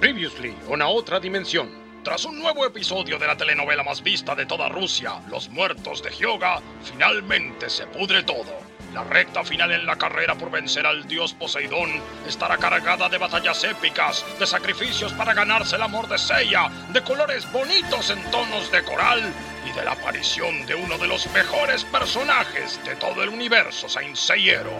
[0.00, 1.70] Previously, una otra dimensión.
[2.04, 6.10] Tras un nuevo episodio de la telenovela más vista de toda Rusia, Los Muertos de
[6.10, 8.60] Hyoga, finalmente se pudre todo.
[8.94, 13.64] La recta final en la carrera por vencer al dios Poseidón estará cargada de batallas
[13.64, 18.84] épicas, de sacrificios para ganarse el amor de Seiya, de colores bonitos en tonos de
[18.84, 19.20] coral
[19.68, 24.14] y de la aparición de uno de los mejores personajes de todo el universo Saint
[24.14, 24.78] Seiero.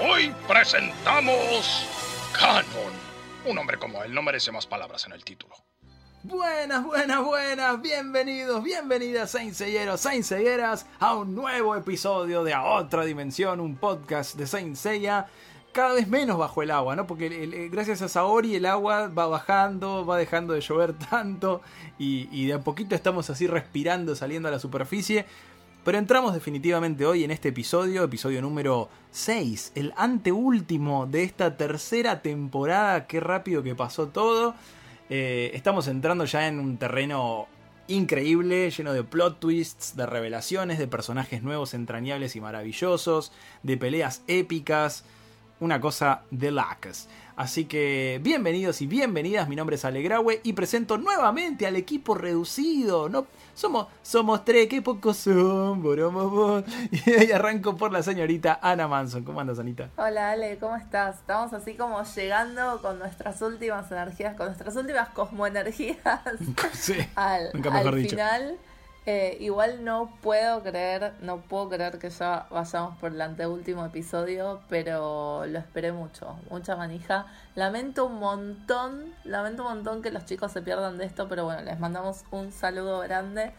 [0.00, 1.84] Hoy presentamos
[2.38, 3.07] Canon.
[3.44, 5.54] Un hombre como él no merece más palabras en el título.
[6.24, 13.60] Buenas, buenas, buenas, bienvenidos, bienvenidas Saint Seyeras a un nuevo episodio de A Otra Dimensión,
[13.60, 15.26] un podcast de Seiya
[15.72, 17.06] cada vez menos bajo el agua, ¿no?
[17.06, 21.62] Porque gracias a Saori el agua va bajando, va dejando de llover tanto
[21.98, 25.24] y, y de a poquito estamos así respirando, saliendo a la superficie.
[25.84, 32.20] Pero entramos definitivamente hoy en este episodio, episodio número 6, el anteúltimo de esta tercera
[32.20, 33.06] temporada.
[33.06, 34.54] Qué rápido que pasó todo.
[35.08, 37.46] Eh, estamos entrando ya en un terreno
[37.86, 44.22] increíble, lleno de plot twists, de revelaciones, de personajes nuevos, entrañables y maravillosos, de peleas
[44.26, 45.04] épicas,
[45.60, 47.08] una cosa de lacas.
[47.36, 53.08] Así que bienvenidos y bienvenidas, mi nombre es Alegraue y presento nuevamente al equipo reducido.
[53.08, 53.26] No,
[53.58, 55.82] somos, somos tres, qué pocos son.
[56.92, 59.24] Y hoy arranco por la señorita Ana Manson.
[59.24, 59.90] ¿Cómo andas, Anita?
[59.96, 61.16] Hola Ale, ¿cómo estás?
[61.16, 65.98] Estamos así como llegando con nuestras últimas energías, con nuestras últimas cosmoenergías
[66.72, 68.10] Sí, al, nunca mejor al dicho.
[68.10, 68.56] final.
[69.06, 74.60] Eh, igual no puedo creer, no puedo creer que ya vayamos por el anteúltimo episodio,
[74.68, 77.24] pero lo esperé mucho, mucha manija.
[77.54, 81.62] Lamento un montón, lamento un montón que los chicos se pierdan de esto, pero bueno,
[81.62, 83.52] les mandamos un saludo grande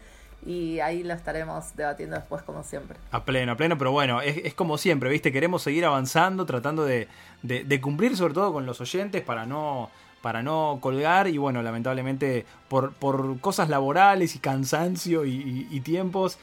[0.46, 2.96] y ahí lo estaremos debatiendo después como siempre.
[3.10, 5.32] A pleno, a pleno, pero bueno, es, como siempre, ¿viste?
[5.32, 7.08] Queremos seguir avanzando, tratando de-
[7.42, 9.90] de cumplir sobre todo con los oyentes para no,
[10.22, 15.80] para no colgar y bueno, lamentablemente por, por cosas laborales y cansancio y, y- y
[15.80, 16.38] tiempos,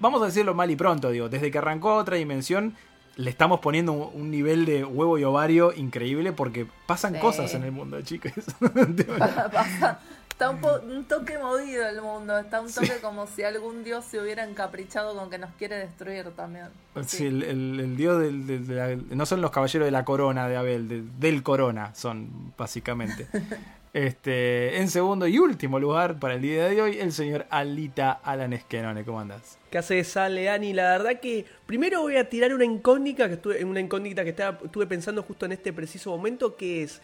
[0.00, 2.74] vamos a decirlo mal y pronto, digo, desde que arrancó otra dimensión
[3.16, 7.20] le estamos poniendo un, un nivel de huevo y ovario increíble porque pasan Sí.
[7.20, 8.32] cosas en el mundo, chicos.
[10.36, 14.04] Está un, po- un toque movido el mundo, está un toque como si algún dios
[14.04, 16.66] se hubiera encaprichado con que nos quiere destruir también.
[17.06, 20.04] Sí, el, el- el dios del, del- de la- no son los caballeros de la
[20.04, 23.26] corona de Abel, de- del corona son básicamente.
[23.94, 28.52] este, en segundo y último lugar para el día de hoy, el señor Alita Alan
[28.52, 29.04] Esquenone.
[29.04, 29.56] ¿Cómo andas?
[29.70, 30.74] ¿Qué haces, Ale, Ani?
[30.74, 34.58] La verdad que primero voy a tirar una incógnita que estuve, una incógnita que estaba,
[34.62, 37.00] estuve pensando justo en este preciso momento, que es,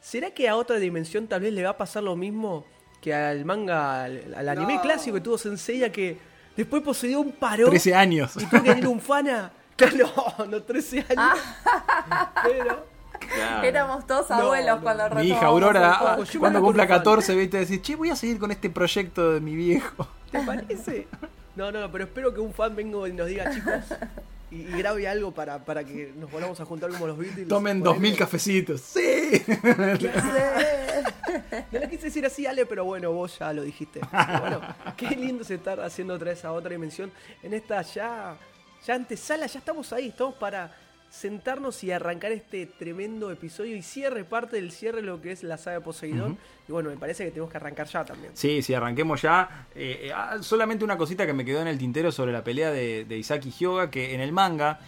[0.00, 2.64] ¿será que a otra dimensión tal vez le va a pasar lo mismo
[3.00, 4.82] que al manga, al, al anime No.
[4.82, 6.18] clásico que tuvo Senseiya, que
[6.56, 8.32] después poseyó un paro 13 años.
[8.36, 9.52] y tuvo que venir un fana?
[9.80, 11.38] Claro, no, no 13 años.
[12.44, 12.86] Pero,
[13.18, 13.62] Claro.
[13.66, 14.82] Éramos todos abuelos no.
[14.82, 16.16] cuando Mi hija Aurora, ah.
[16.18, 16.98] Ojo, cuando cumpla un fan.
[16.98, 20.06] 14, viste, decir, che, voy a seguir con este proyecto de mi viejo.
[20.32, 21.06] ¿te parece?
[21.54, 23.74] No, no, pero espero que un fan venga y nos diga, chicos,
[24.50, 27.48] y, y grabe algo para, para que nos volvamos a juntar como los Beatles.
[27.48, 27.94] Tomen Ponele.
[27.94, 28.80] 2000 cafecitos.
[28.80, 29.42] Sí.
[31.72, 34.00] No lo quise decir así, Ale, pero bueno, vos ya lo dijiste.
[34.10, 34.60] Pero bueno,
[34.96, 37.12] qué lindo es estar haciendo otra vez a otra dimensión.
[37.42, 38.36] En esta ya,
[38.84, 40.72] ya antesala, ya estamos ahí, estamos para
[41.10, 45.58] sentarnos y arrancar este tremendo episodio y cierre, parte del cierre lo que es la
[45.58, 46.38] saga Poseidón.
[46.68, 48.32] Y bueno, me parece que tenemos que arrancar ya también.
[48.34, 49.66] Sí, sí, arranquemos ya.
[49.74, 52.70] Eh, eh, ah, solamente una cosita que me quedó en el tintero sobre la pelea
[52.70, 54.78] de, de Isaki y Hyoga, que en el manga,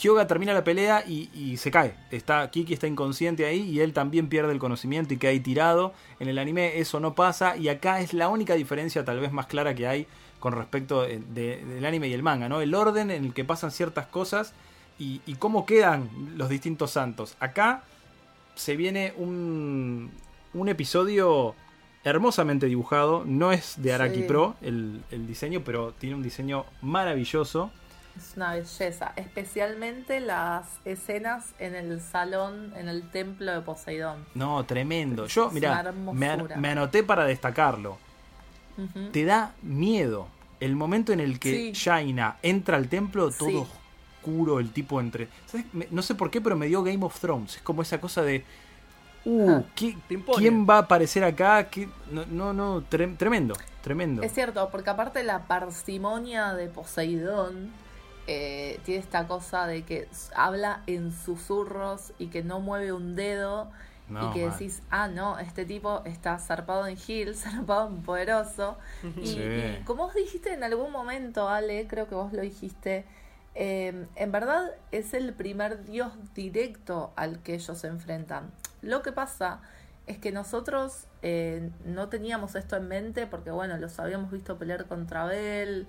[0.00, 1.94] Hyoga termina la pelea y, y se cae.
[2.10, 5.94] Está, Kiki está inconsciente ahí y él también pierde el conocimiento y queda ahí tirado.
[6.20, 9.46] En el anime eso no pasa y acá es la única diferencia tal vez más
[9.46, 10.06] clara que hay
[10.40, 12.60] con respecto eh, de- del anime y el manga, ¿no?
[12.60, 14.52] El orden en el que pasan ciertas cosas
[15.00, 17.34] y, y cómo quedan los distintos santos.
[17.40, 17.82] Acá
[18.54, 20.10] se viene un,
[20.54, 21.54] un episodio
[22.04, 23.24] hermosamente dibujado.
[23.26, 24.22] No es de Araki Sí.
[24.22, 27.70] Pro el, el diseño, pero tiene un diseño maravilloso.
[28.16, 34.26] Es una belleza, especialmente las escenas en el salón, en el templo de Poseidón.
[34.34, 35.26] No, tremendo.
[35.26, 35.78] Yo, mira, me,
[36.28, 36.56] an- hermosura.
[36.56, 37.96] me anoté para destacarlo.
[39.12, 40.26] Te da miedo
[40.58, 41.72] el momento en el que Sí.
[41.72, 43.66] Shaina entra al templo todo Sí.
[44.20, 45.28] Oscuro, el tipo entre...
[45.46, 45.66] ¿sabes?
[45.72, 47.56] Me- No sé por qué, pero me dio Game of Thrones.
[47.56, 48.44] Es como esa cosa de...
[49.24, 49.62] Uh, Ah.
[49.74, 49.96] ¿qué-.
[50.36, 51.68] ¿quién va a aparecer acá?
[51.68, 54.22] ¿Qué- No, no, no, tre- tremendo, tremendo.
[54.22, 57.70] Es cierto, porque aparte la parsimonia de Poseidón
[58.26, 63.70] eh, tiene esta cosa de que habla en susurros y que no mueve un dedo
[64.08, 68.78] No, y que decís, ah, no, este tipo está zarpado en Hill, zarpado en Poderoso.
[69.22, 69.38] Y, Sí.
[69.40, 73.04] y como vos dijiste en algún momento, Ale, creo que vos lo dijiste,
[73.54, 78.50] eh, en verdad es el primer dios directo al que ellos se enfrentan.
[78.82, 79.60] Lo que pasa
[80.06, 84.86] es que nosotros eh, no teníamos esto en mente porque, bueno, los habíamos visto pelear
[84.86, 85.86] contra Bell,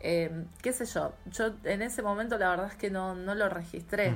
[0.00, 1.12] eh, qué sé yo.
[1.26, 4.14] Yo en ese momento la verdad es que no, no lo registré,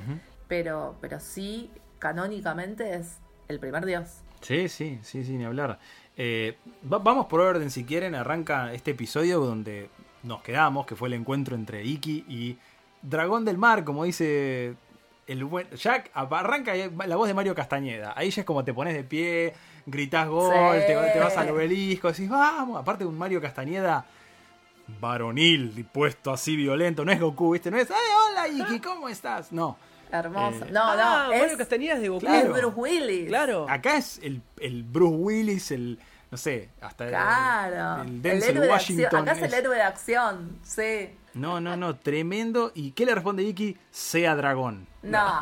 [0.49, 3.19] pero, pero sí, canónicamente es
[3.49, 4.21] el primer dios.
[4.41, 5.79] Sí, sí, sí, sí, ni hablar.
[6.17, 6.57] Eh,
[6.93, 9.91] va- vamos por orden, si quieren, arranca este episodio donde
[10.23, 12.59] nos quedamos, que fue el encuentro entre Iki y
[13.09, 14.75] Dragón del Mar, como dice
[15.27, 16.73] el buen Jack, arranca
[17.07, 18.13] la voz de Mario Castañeda.
[18.17, 19.55] Ahí ya es como te pones de pie,
[19.87, 20.87] gritás gol, Sí.
[20.87, 24.07] te, te vas al obelisco, decís, vamos, aparte de un Mario Castañeda
[25.01, 27.71] varonil, dispuesto así violento, no es Goku, ¿viste?
[27.71, 27.97] No es, ¡ay,
[28.31, 29.53] hola Iki, ¿cómo estás?
[29.53, 29.77] No.
[30.13, 30.65] Hermoso.
[30.65, 32.21] Eh, no, Ah, no, Mario es, Castañeda es de Goku.
[32.21, 32.55] Claro.
[32.57, 33.29] es Bruce Willis.
[33.29, 33.67] Claro.
[33.69, 35.99] Acá es el, el Bruce Willis, el,
[36.31, 38.03] no sé, hasta el- Claro.
[38.03, 39.05] el, El, Denzel héroe de Washington.
[39.07, 39.23] acción.
[39.23, 41.11] Acá es el héroe de acción, sí.
[41.35, 42.73] No, no, no, tremendo.
[42.75, 43.77] ¿Y qué le responde Iki?
[43.91, 44.87] Sea dragón.
[45.03, 45.39] No,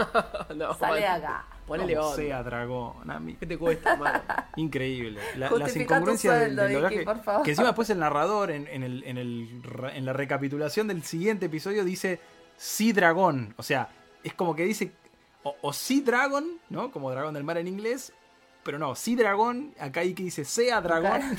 [0.57, 1.23] No, sale man.
[1.23, 1.45] acá.
[1.67, 2.17] Ponele ¿Cómo onda.
[2.23, 3.11] sea dragón.
[3.11, 4.21] A mí- ¿Qué te cuesta, mano?
[4.57, 5.21] Increíble.
[5.37, 7.03] La- las incongruencias del, sueldo, del doblaje.
[7.05, 7.43] por favor.
[7.45, 9.63] Que encima después el narrador en, en el, en, el,
[9.95, 12.21] en la recapitulación del siguiente episodio dice
[12.59, 13.55] sí dragón.
[13.57, 13.89] O sea,
[14.23, 14.93] es como que dice
[15.43, 16.91] o, o sí dragon, ¿no?
[16.91, 18.13] Como dragón del mar en inglés.
[18.65, 19.75] Pero no, sí dragón.
[19.79, 21.21] Acá Iki dice sea dragón.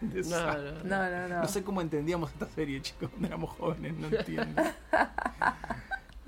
[0.00, 0.72] No, no.
[0.84, 1.40] No, no, no.
[1.42, 4.62] No sé cómo entendíamos esta serie, chicos, cuando éramos jóvenes, no entiendo.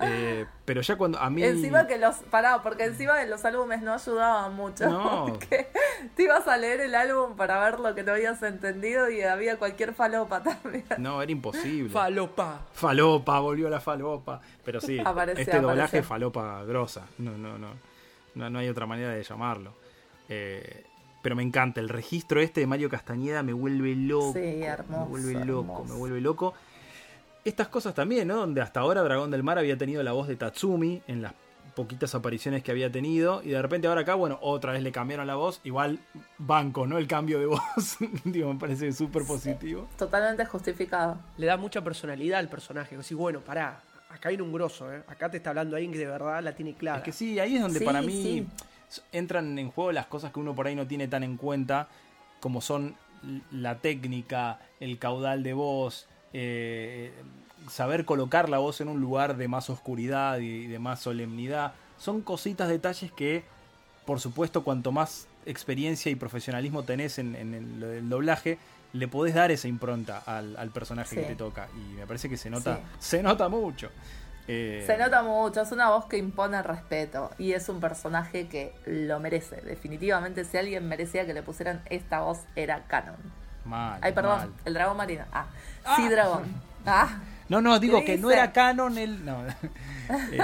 [0.03, 1.43] Eh, pero ya cuando a mí.
[1.43, 2.15] Encima que los.
[2.31, 4.89] Pará, porque encima de los álbumes no ayudaban mucho.
[4.89, 5.25] No.
[5.29, 5.67] Porque
[6.15, 9.57] te ibas a leer el álbum para ver lo que no habías entendido y había
[9.59, 10.85] cualquier falopa también.
[10.97, 11.91] No, era imposible.
[11.91, 12.61] Falopa.
[12.73, 14.41] falopa, volvió la falopa.
[14.65, 16.03] Pero sí, Apareció, este doblaje apareció.
[16.03, 17.05] falopa grosa.
[17.19, 17.75] No, no, no,
[18.33, 18.49] no.
[18.49, 19.75] No hay otra manera de llamarlo.
[20.33, 20.85] Eh,
[21.21, 21.79] pero me encanta.
[21.81, 24.33] El registro este de Mario Castañeda me vuelve loco.
[24.33, 25.93] Sí, hermoso, Me vuelve loco, hermoso.
[25.93, 26.53] me vuelve loco.
[27.43, 28.37] Estas cosas también, ¿no?
[28.37, 31.33] Donde hasta ahora Dragón del Mar había tenido la voz de Tatsumi en las
[31.75, 33.41] poquitas apariciones que había tenido.
[33.43, 35.59] Y de repente ahora acá, bueno, otra vez le cambiaron la voz.
[35.63, 35.99] Igual
[36.37, 36.97] banco, ¿no?
[36.97, 37.97] El cambio de voz.
[38.23, 39.87] Digo, me parece súper positivo.
[39.97, 41.17] Totalmente justificado.
[41.37, 42.95] Le da mucha personalidad al personaje.
[42.95, 43.81] Así, bueno, pará.
[44.09, 45.03] Acá viene un grosso, ¿eh?
[45.07, 46.97] Acá te está hablando alguien que de verdad la tiene clara.
[46.99, 48.47] Es que sí, ahí es donde Sí, para mí sí.
[49.11, 51.87] Entran en juego las cosas que uno por ahí no tiene tan en cuenta,
[52.39, 52.95] como son
[53.51, 57.13] la técnica, el caudal de voz, eh,
[57.69, 61.73] saber colocar la voz en un lugar de más oscuridad y de más solemnidad.
[61.99, 63.43] Son cositas, detalles que,
[64.05, 68.57] por supuesto, cuanto más experiencia y profesionalismo tenés en, en el, el doblaje,
[68.93, 71.69] le podés dar esa impronta al, al personaje que te toca.
[71.75, 73.17] Y me parece que se nota, Sí.
[73.17, 73.89] se nota mucho.
[74.53, 78.73] Eh, Se nota mucho, es una voz que impone respeto y es un personaje que
[78.85, 79.61] lo merece.
[79.61, 83.15] Definitivamente, si alguien merecía que le pusieran esta voz, era Canon.
[83.63, 84.49] Mal, Ay, perdón, mal.
[84.65, 85.23] el dragón marino.
[85.31, 85.45] Ah,
[85.95, 86.43] sí, dragón.
[86.85, 89.23] Ah, No, no, digo ¿Qué que no era canon el.
[89.23, 89.37] No.
[90.33, 90.39] Eh,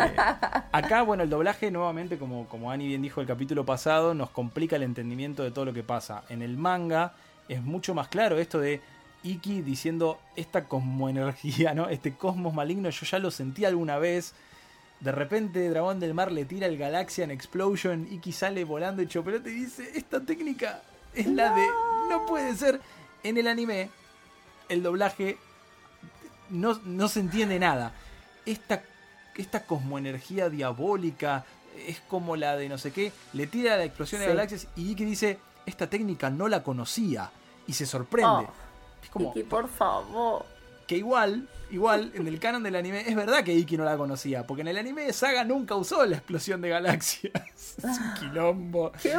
[0.71, 4.77] acá, bueno, el doblaje nuevamente, como, como Ani bien dijo el capítulo pasado, nos complica
[4.77, 6.23] el entendimiento de todo lo que pasa.
[6.29, 7.11] En el manga
[7.49, 8.79] es mucho más claro esto de
[9.23, 11.89] Iki diciendo esta cosmoenergía, ¿no?
[11.89, 14.33] Este cosmos maligno, yo ya lo sentí alguna vez.
[14.99, 19.49] De repente Dragón del Mar le tira el Galaxian Explosion, Iki sale volando hecho pelota
[19.49, 20.81] y dice, esta técnica
[21.13, 21.65] es la de...
[22.09, 22.79] No puede ser.
[23.23, 23.89] En el anime,
[24.69, 25.37] el doblaje
[26.49, 27.93] no, no se entiende nada.
[28.45, 28.81] Esta,
[29.35, 31.45] esta cosmoenergía diabólica
[31.85, 33.11] es como la de no sé qué.
[33.33, 37.29] Le tira la explosión de galaxias y Iki dice, esta técnica no la conocía.
[37.67, 38.47] Y se sorprende.
[38.47, 38.66] Oh,
[39.03, 40.45] es como Iki, por favor.
[40.87, 44.45] que igual, igual, en el canon del anime, es verdad que Iki no la conocía.
[44.47, 47.33] Porque en el anime Saga nunca usó la explosión de galaxias.
[47.57, 48.91] es un quilombo.
[49.01, 49.17] Qué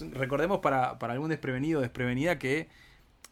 [0.00, 2.68] un- recordemos para, para algún desprevenido o desprevenida que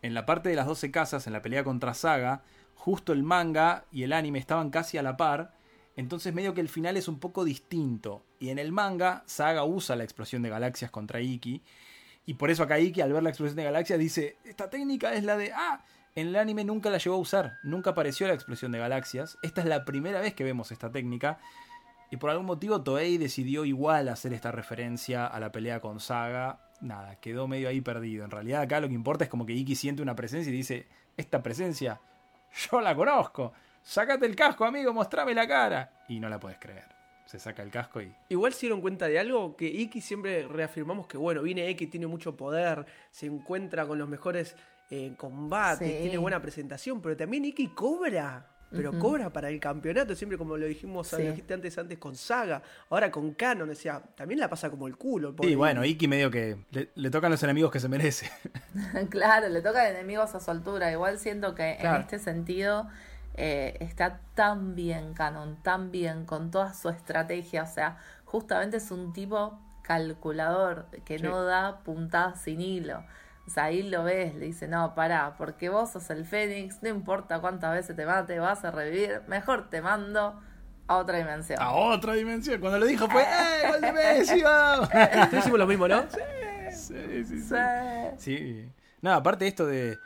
[0.03, 2.43] en la parte de las 12 casas, en la pelea contra Saga,
[2.75, 5.53] justo el manga y el anime estaban casi a la par.
[5.97, 8.23] Entonces medio que el final es un poco distinto.
[8.39, 11.63] Y en el manga, Saga usa la explosión de galaxias contra Iki.
[12.27, 15.25] Y por eso acá Iki, al ver la explosión de galaxias, dice, esta técnica es
[15.25, 15.53] la de...
[15.53, 15.85] Ah,
[16.15, 17.59] en el anime nunca la llegó a usar.
[17.63, 19.39] Nunca apareció la explosión de galaxias.
[19.43, 21.39] Esta es la primera vez que vemos esta técnica.
[22.11, 26.61] Y por algún motivo Toei decidió igual hacer esta referencia a la pelea con Saga.
[26.81, 28.25] Nada, quedó medio ahí perdido.
[28.25, 30.89] En realidad acá lo que importa es como que Iki siente una presencia y dice,
[31.17, 32.01] esta presencia,
[32.71, 33.53] yo la conozco.
[33.83, 36.05] Sácate el casco, amigo, mostrame la cara.
[36.09, 37.00] Y no la puedes creer.
[37.31, 38.13] Se saca el casco y...
[38.29, 42.09] Igual se dieron cuenta de algo que Iki siempre reafirmamos que bueno, viene X, tiene
[42.09, 44.57] mucho poder, se encuentra con los mejores
[44.91, 45.99] eh, combates, Sí.
[46.03, 48.47] tiene buena presentación, pero también Iki cobra.
[48.73, 51.17] Pero cobra para el campeonato, siempre como lo dijimos, Sí.
[51.23, 54.87] lo dijiste antes, antes con Saga, ahora con Canon, o sea, también la pasa como
[54.87, 55.31] el culo.
[55.31, 58.31] Y pobre bueno, Iki medio que le, le tocan los enemigos que se merece.
[59.11, 60.91] claro, le toca a enemigos a su altura.
[60.93, 61.97] Igual siento que Claro.
[61.97, 62.89] en este sentido
[63.43, 67.63] eh, está tan bien Canon, tan bien, con toda su estrategia.
[67.63, 71.25] O sea, justamente es un tipo calculador, que Sí.
[71.25, 73.03] no da puntadas sin hilo.
[73.47, 76.89] O sea, ahí lo ves, le dice, no, pará, porque vos sos el Fénix, no
[76.91, 80.41] importa cuántas veces te mate, vas a revivir, mejor te mando
[80.87, 81.59] a otra dimensión.
[81.61, 82.61] A otra dimensión.
[82.61, 83.69] Cuando lo dijo fue, ¡eh!
[83.69, 84.89] ¡Gol de Messi, vamos!
[85.31, 86.03] Todos hicimos lo mismo, ¿no?
[86.73, 86.95] Sí,
[87.25, 87.41] sí, sí.
[87.43, 87.57] Sí.
[88.19, 88.73] Sí.
[89.01, 89.99] No, aparte de esto de.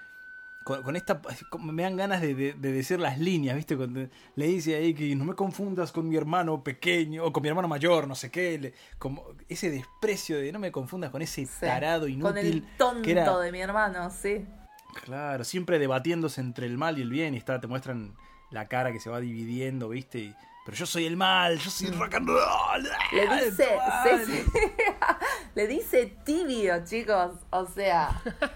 [0.65, 1.21] Con, con esta.
[1.61, 3.77] Me dan ganas de, de- de decir las líneas, ¿viste?
[3.77, 7.49] Cuando le dice ahí que no me confundas con mi hermano pequeño o con mi
[7.51, 8.59] hermano mayor, no sé qué.
[8.59, 11.61] le- como ese desprecio de no me confundas con ese Sí.
[11.61, 12.47] tarado Con inútil.
[12.47, 14.45] el tonto que era- de mi hermano, sí.
[15.05, 17.35] Claro, siempre debatiéndose entre el mal y el bien.
[17.35, 18.15] Y está, te muestran
[18.51, 20.19] la cara que se va dividiendo, ¿viste?
[20.21, 22.83] Y- pero yo soy el mal, yo soy rock and roll.
[23.13, 23.69] Le ¡Ah, dice,
[24.27, 24.45] sí, sí.
[25.55, 27.33] le dice tibio, chicos.
[27.51, 28.23] O sea,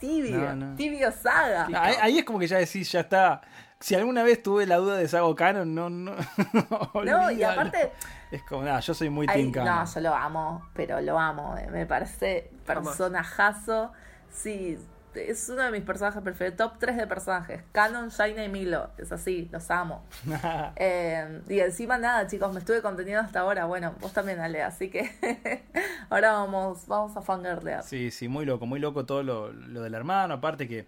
[0.00, 0.76] No, no.
[0.76, 1.66] tibio saga.
[1.80, 3.40] Ahí, ahí es como que ya decís, ya está.
[3.78, 6.14] Si alguna vez tuve la duda de Sago Canon, no, no.
[7.04, 7.92] No, y aparte,
[8.30, 9.84] Es como, nada, yo soy muy Canon.
[9.86, 11.56] no, yo lo amo, pero lo amo.
[11.58, 13.92] eh, Me parece personajazo.
[14.30, 14.78] Sí,
[15.16, 16.56] es uno de mis personajes preferidos.
[16.56, 17.62] Top 3 de personajes.
[17.72, 18.90] Canon, Jaina y Milo.
[18.98, 20.04] Es así, los amo.
[20.76, 23.64] Eh, y encima nada, chicos, me estuve conteniendo hasta ahora.
[23.64, 25.10] Bueno, vos también, Ale, así que
[26.10, 27.82] ahora vamos, vamos a fangirlear.
[27.82, 30.34] Sí, sí, muy loco, muy loco todo lo, lo del hermano.
[30.34, 30.86] Aparte que,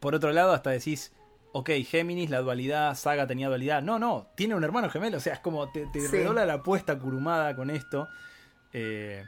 [0.00, 1.12] por otro lado, hasta decís,
[1.52, 3.82] ok, Géminis, la dualidad, Saga tenía dualidad.
[3.82, 5.18] No, no, tiene un hermano gemelo.
[5.18, 6.08] O sea, es como te, te Sí.
[6.08, 8.08] redobla la apuesta curumada con esto.
[8.72, 9.24] Eh,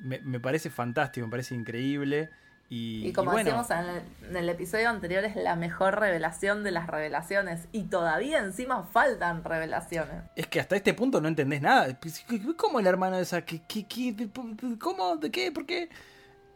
[0.00, 2.30] me, me parece fantástico, me parece increíble.
[2.70, 5.98] Y, Y como y bueno, decíamos en el, en el episodio anterior, es la mejor
[5.98, 7.66] revelación de las revelaciones.
[7.72, 10.24] Y todavía encima faltan revelaciones.
[10.36, 11.98] Es que hasta este punto no entendés nada.
[11.98, 12.24] Pues,
[12.56, 13.42] ¿Cómo el hermano de esa?
[13.42, 15.16] ¿Qué, qué, qué, de- ¿Cómo?
[15.16, 15.50] ¿De qué?
[15.50, 15.88] ¿Por qué?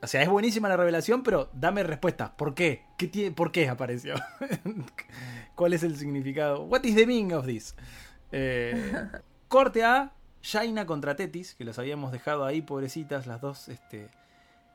[0.02, 2.30] O sea, es buenísima la revelación, pero dame respuestas.
[2.30, 2.84] ¿Por qué?
[2.98, 4.14] ¿Qué tiene, ¿Por qué apareció?
[5.54, 6.64] ¿Cuál es el significado?
[6.64, 7.74] What is the meaning of this?
[8.32, 8.92] Eh,
[9.48, 13.68] corte a Jaina contra Tetis, que los habíamos dejado ahí, pobrecitas, las dos.
[13.68, 14.08] Este,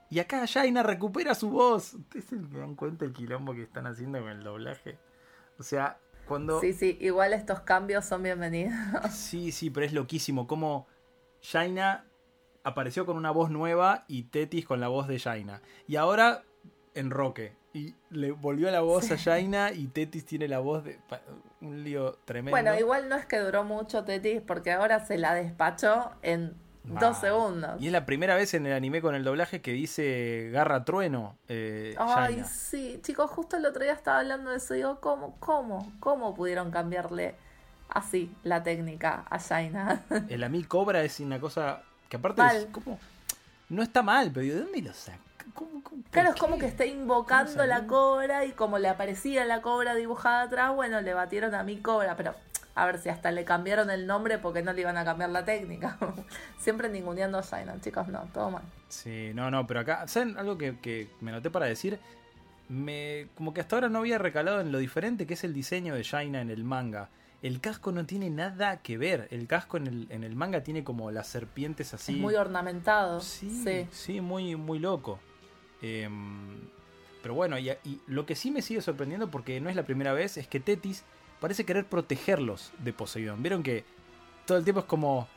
[0.10, 1.94] y acá Jaina recupera su voz.
[1.94, 4.98] ¿Ustedes se dan cuenta el quilombo que están haciendo con el doblaje?
[5.60, 5.98] O sea,
[6.28, 6.62] cuando...
[6.62, 8.74] Sí, sí, igual estos cambios son bienvenidos.
[9.12, 10.48] Sí, sí, pero es loquísimo.
[10.48, 10.88] Como
[11.42, 12.06] Jaina
[12.64, 15.62] apareció con una voz nueva y Tetis con la voz de Jaina.
[15.88, 16.44] Y ahora
[16.94, 17.56] en Roque.
[17.74, 21.00] Y le volvió la voz a Jaina y Tetis tiene la voz de.
[21.62, 22.52] Un lío tremendo.
[22.52, 26.56] Bueno, igual no es que duró mucho Tetis, porque ahora se la despachó en
[26.88, 27.82] Dos segundos.
[27.82, 31.36] Y es la primera vez en el anime con el doblaje que dice Garra Trueno.
[31.50, 34.74] Eh, Ay, sí, chicos, justo el otro día estaba hablando de eso.
[34.74, 37.36] Digo, ¿cómo, cómo, cómo pudieron cambiarle
[37.89, 40.03] así la técnica a Jaina?
[40.29, 42.56] El Ami Cobra es una cosa que aparte Mal.
[42.56, 43.00] es como.
[43.70, 45.20] No está mal, pero ¿de dónde lo saca?
[45.53, 48.88] ¿Cómo- cómo- por Claro, es como que está invocando ¿Cómo la cobra y como le
[48.88, 52.34] aparecía la cobra dibujada atrás, bueno, le batieron a mi cobra, pero
[52.77, 55.43] a ver si hasta le cambiaron el nombre porque no le iban a cambiar la
[55.46, 55.98] técnica.
[56.60, 58.63] Siempre ninguneando a Jaina, chicos, no, todo mal.
[58.88, 62.00] Sí, no, no, pero acá, ¿saben algo que, que me noté para decir?
[62.69, 65.96] Me, como que hasta ahora no había recalado en lo diferente que es el diseño
[65.96, 67.10] de Jaina en el manga.
[67.41, 69.27] El casco no tiene nada que ver.
[69.31, 72.13] El casco en el, en el manga tiene como las serpientes así.
[72.13, 73.22] Es muy ornamentado.
[73.22, 73.88] Sí, Sí.
[73.91, 75.19] sí, muy, muy loco.
[75.81, 76.60] Em,
[77.22, 80.13] pero bueno, y, y lo que sí me sigue sorprendiendo, porque no es la primera
[80.13, 81.03] vez, es que Tetis
[81.39, 83.41] parece querer protegerlos de Poseidón.
[83.41, 83.86] Vieron que
[84.46, 85.27] todo el tiempo es como.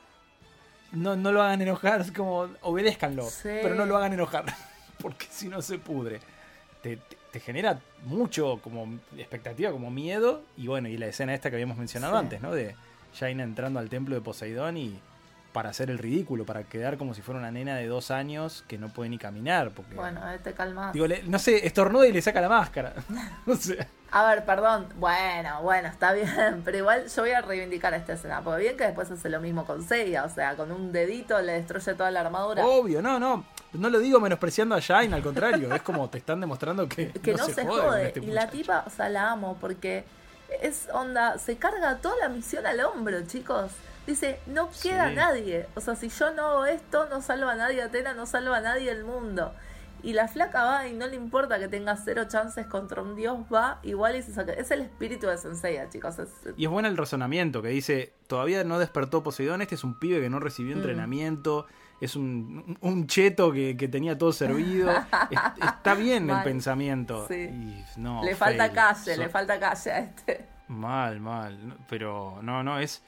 [0.92, 3.48] No, no lo hagan enojar, es como obedézcanlo, Sí.
[3.62, 4.44] pero no lo hagan enojar,
[5.00, 6.20] porque si no se pudre.
[6.82, 11.48] Te, te- te genera mucho como expectativa, como miedo, y bueno, y la escena esta
[11.50, 12.18] que habíamos mencionado Sí.
[12.18, 12.52] antes, ¿no?
[12.52, 12.74] De
[13.18, 14.98] Jaina entrando al templo de Poseidón y
[15.52, 18.78] para hacer el ridículo, para quedar como si fuera una nena de dos años que
[18.78, 19.70] no puede ni caminar.
[19.70, 20.92] Porque, Bueno, eh, te calmas.
[20.92, 22.94] digo, le- no sé, estornuda y le saca la máscara.
[23.46, 23.86] no sé.
[24.12, 24.88] A ver, perdón.
[24.96, 26.62] Bueno, bueno, está bien.
[26.64, 28.40] Pero igual yo voy a reivindicar esta escena.
[28.42, 30.24] Porque bien que después hace lo mismo con Seiya.
[30.24, 32.64] O sea, con un dedito le destruye toda la armadura.
[32.66, 33.44] Obvio, no, no.
[33.72, 35.72] No lo digo menospreciando a Jaina, al contrario.
[35.74, 38.06] Es como te están demostrando que, que no, se, jode con jode.
[38.08, 40.04] este y la tipa, o sea, la amo porque
[40.60, 43.70] es onda, se carga toda la misión al hombro, chicos.
[44.08, 45.14] Dice, no queda Sí.
[45.14, 45.66] nadie.
[45.76, 48.60] O sea, si yo no hago esto, no salva a nadie Atena, no salva a
[48.60, 49.52] nadie el mundo.
[50.02, 53.38] Y la flaca va y no le importa que tenga cero chances contra un dios,
[53.52, 54.52] va igual y se saca.
[54.52, 56.18] Es el espíritu de Senseiya, chicos.
[56.18, 59.98] Es- Y es bueno el razonamiento que dice, todavía no despertó Poseidón, este es un
[59.98, 60.78] pibe que no recibió Mm.
[60.78, 61.66] entrenamiento,
[62.00, 64.90] es un, un cheto que, que tenía todo servido.
[65.30, 67.26] Es- está bien el pensamiento.
[67.28, 67.34] Sí.
[67.34, 70.46] Y no, le falta calle, So- le falta calle a este.
[70.68, 71.76] Mal, mal.
[71.88, 73.02] Pero no, no, es.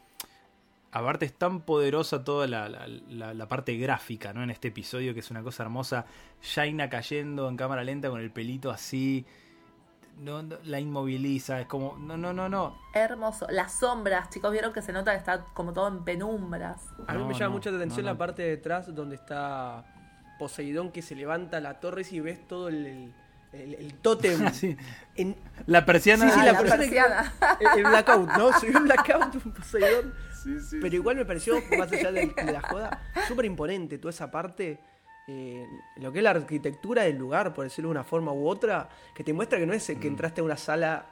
[0.94, 4.42] Aparte es tan poderosa toda la, la- la- la parte gráfica, ¿no?
[4.42, 6.04] En este episodio, que es una cosa hermosa.
[6.54, 9.24] Jaina cayendo en cámara lenta con el pelito así.
[10.18, 12.76] no, no, la inmoviliza, es como, no, no, no, no.
[12.92, 13.46] Hermoso.
[13.48, 16.82] Las sombras, chicos, vieron que se nota que está como todo en penumbras.
[17.08, 18.12] A mí No, me llama no, mucha atención no, no.
[18.14, 19.84] la parte de detrás donde está
[20.38, 23.14] Poseidón que se levanta la torre y ves todo el, el,
[23.54, 24.38] el- el tótem.
[24.52, 24.76] Sí.
[25.16, 26.26] en- La persiana.
[26.26, 27.32] Sí, sí, Ah, la la persiana.
[27.76, 28.52] el blackout, ¿no?
[28.60, 30.14] Se vio un blackout un Poseidón.
[30.80, 34.78] Pero igual me pareció, más allá de, de la joda, súper imponente toda esa parte.
[35.28, 35.64] eh,
[35.96, 39.22] lo que es la arquitectura del lugar, por decirlo de una forma u otra, que
[39.22, 40.00] te muestra que no es Mm.
[40.00, 41.06] que entraste a una sala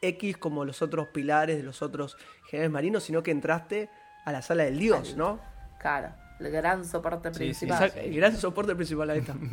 [0.00, 2.16] X como los otros pilares de los otros
[2.48, 3.90] generales marinos, sino que entraste
[4.24, 5.38] a la sala del dios, ¿no?
[5.80, 7.92] Claro, el gran soporte Sí, principal.
[7.96, 9.34] El gran soporte principal a esta.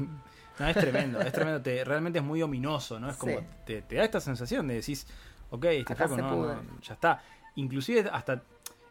[0.59, 1.63] No, es tremendo, es tremendo.
[1.63, 3.09] Te- realmente es muy ominoso, ¿no?
[3.09, 3.45] Es como, Sí.
[3.65, 5.07] te, te da esta sensación de decís,
[5.49, 7.23] ok, este Acá flaco no, no, ya está.
[7.55, 8.43] Inclusive hasta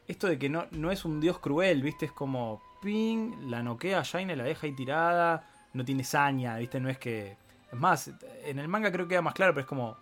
[0.08, 2.06] esto de que no, no es un dios cruel, ¿viste?
[2.06, 6.80] Es como, ping, la noquea a Jaina, la deja ahí tirada, no tiene saña, ¿viste?
[6.80, 7.36] No es que...
[7.72, 8.10] Es más,
[8.44, 9.96] en el manga creo que queda más claro, pero es como,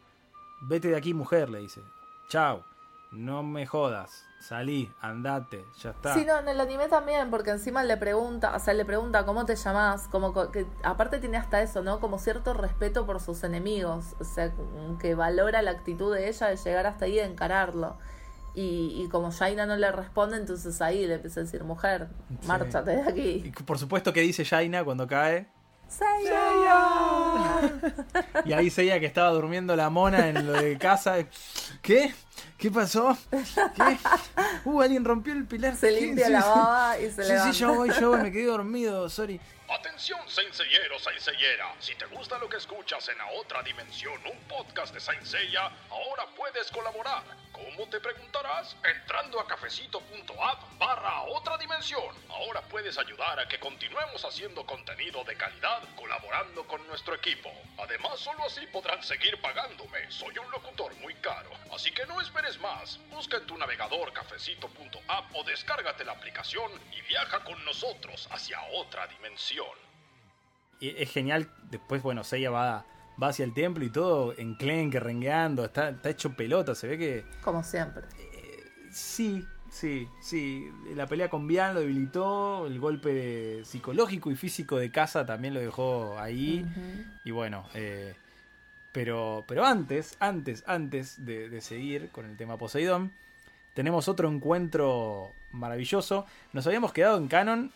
[0.63, 1.81] vete de aquí mujer, le dice.
[2.29, 2.65] Chao,
[3.13, 6.15] no me jodas, salí, andate, ya está.
[6.15, 9.47] Sí, no, en el anime también, porque encima le pregunta, o sea, le pregunta cómo
[9.47, 12.01] te llamás, como co- que aparte tiene hasta eso, ¿no?
[12.01, 14.53] Como cierto respeto por sus enemigos, o sea,
[14.99, 17.99] que valora la actitud de ella de llegar hasta ahí y encararlo.
[18.61, 22.09] Y, y como Jaina no le responde, entonces ahí le empieza a decir, mujer,
[22.41, 22.47] Sí.
[22.49, 23.63] márchate de Y aquí.
[23.65, 25.47] por supuesto que dice Jaina cuando cae.
[25.89, 27.61] Seiya.
[28.45, 31.17] Y ahí Seiya que estaba durmiendo la mona en lo de casa.
[31.83, 32.15] ¿Qué?
[32.59, 33.17] ¿Qué pasó?
[33.31, 33.99] ¿Qué?
[34.65, 35.75] Uh, alguien rompió el pilar.
[35.77, 36.49] Se limpia Sí, la sí.
[36.49, 37.53] baba y se Sí, levanta.
[37.53, 39.41] sí, yo voy, yo voy, me quedé dormido, sorry.
[39.71, 41.77] Atención, Senseiero, Senseiera.
[41.79, 45.71] Si te gusta lo que escuchas en la otra dimensión, un podcast de Saint Seiya,
[45.91, 47.23] ahora puedes colaborar.
[47.53, 48.75] ¿Cómo te preguntarás?
[48.83, 52.17] Entrando a cafecito.app barra otra dimensión.
[52.31, 57.53] Ahora puedes ayudar a que continuemos haciendo contenido de calidad colaborando con nuestro equipo.
[57.79, 60.11] Además, solo así podrán seguir pagándome.
[60.11, 61.51] Soy un locutor muy caro.
[61.73, 62.99] Así que no esperes más.
[63.11, 69.07] Busca en tu navegador cafecito.app o descárgate la aplicación y viaja con nosotros hacia otra
[69.07, 69.60] dimensión.
[70.81, 71.49] Y es genial.
[71.71, 72.85] Después, bueno, Seiya va,
[73.23, 75.65] va hacia el templo y todo enclenque, rengueando.
[75.65, 76.75] Está, está hecho pelota.
[76.75, 78.05] Se ve que Como siempre.
[78.91, 80.71] sí, sí, sí.
[80.95, 82.67] La pelea con Bian lo debilitó.
[82.67, 86.65] El golpe psicológico y físico de casa también lo dejó ahí.
[87.25, 88.15] Y bueno, eh,
[88.93, 93.13] pero, pero antes, antes, antes de, de seguir con el tema Poseidón,
[93.75, 96.27] tenemos otro encuentro maravilloso.
[96.53, 97.73] Nos habíamos quedado en Canon.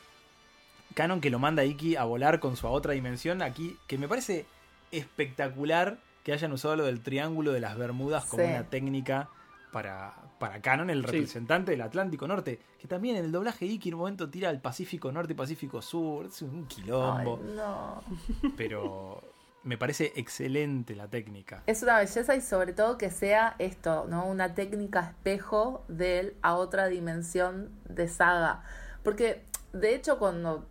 [0.94, 3.42] Canon que lo manda a Iki a volar con su a otra dimensión.
[3.42, 4.46] Aquí, que me parece
[4.92, 8.48] espectacular que hayan usado lo del triángulo de las Bermudas como Sí.
[8.50, 9.28] una técnica
[9.72, 11.06] para, para Canon, el Sí.
[11.06, 12.60] representante del Atlántico Norte.
[12.78, 15.82] Que también en el doblaje Iki en un momento tira al Pacífico Norte y Pacífico
[15.82, 16.26] Sur.
[16.26, 17.40] Es un quilombo.
[17.42, 18.02] Ay, no.
[18.56, 19.22] Pero
[19.64, 21.62] me parece excelente la técnica.
[21.66, 24.26] Es una belleza y sobre todo que sea esto, ¿no?
[24.26, 28.62] Una técnica espejo de él a otra dimensión de saga.
[29.02, 30.66] Porque, de hecho, cuando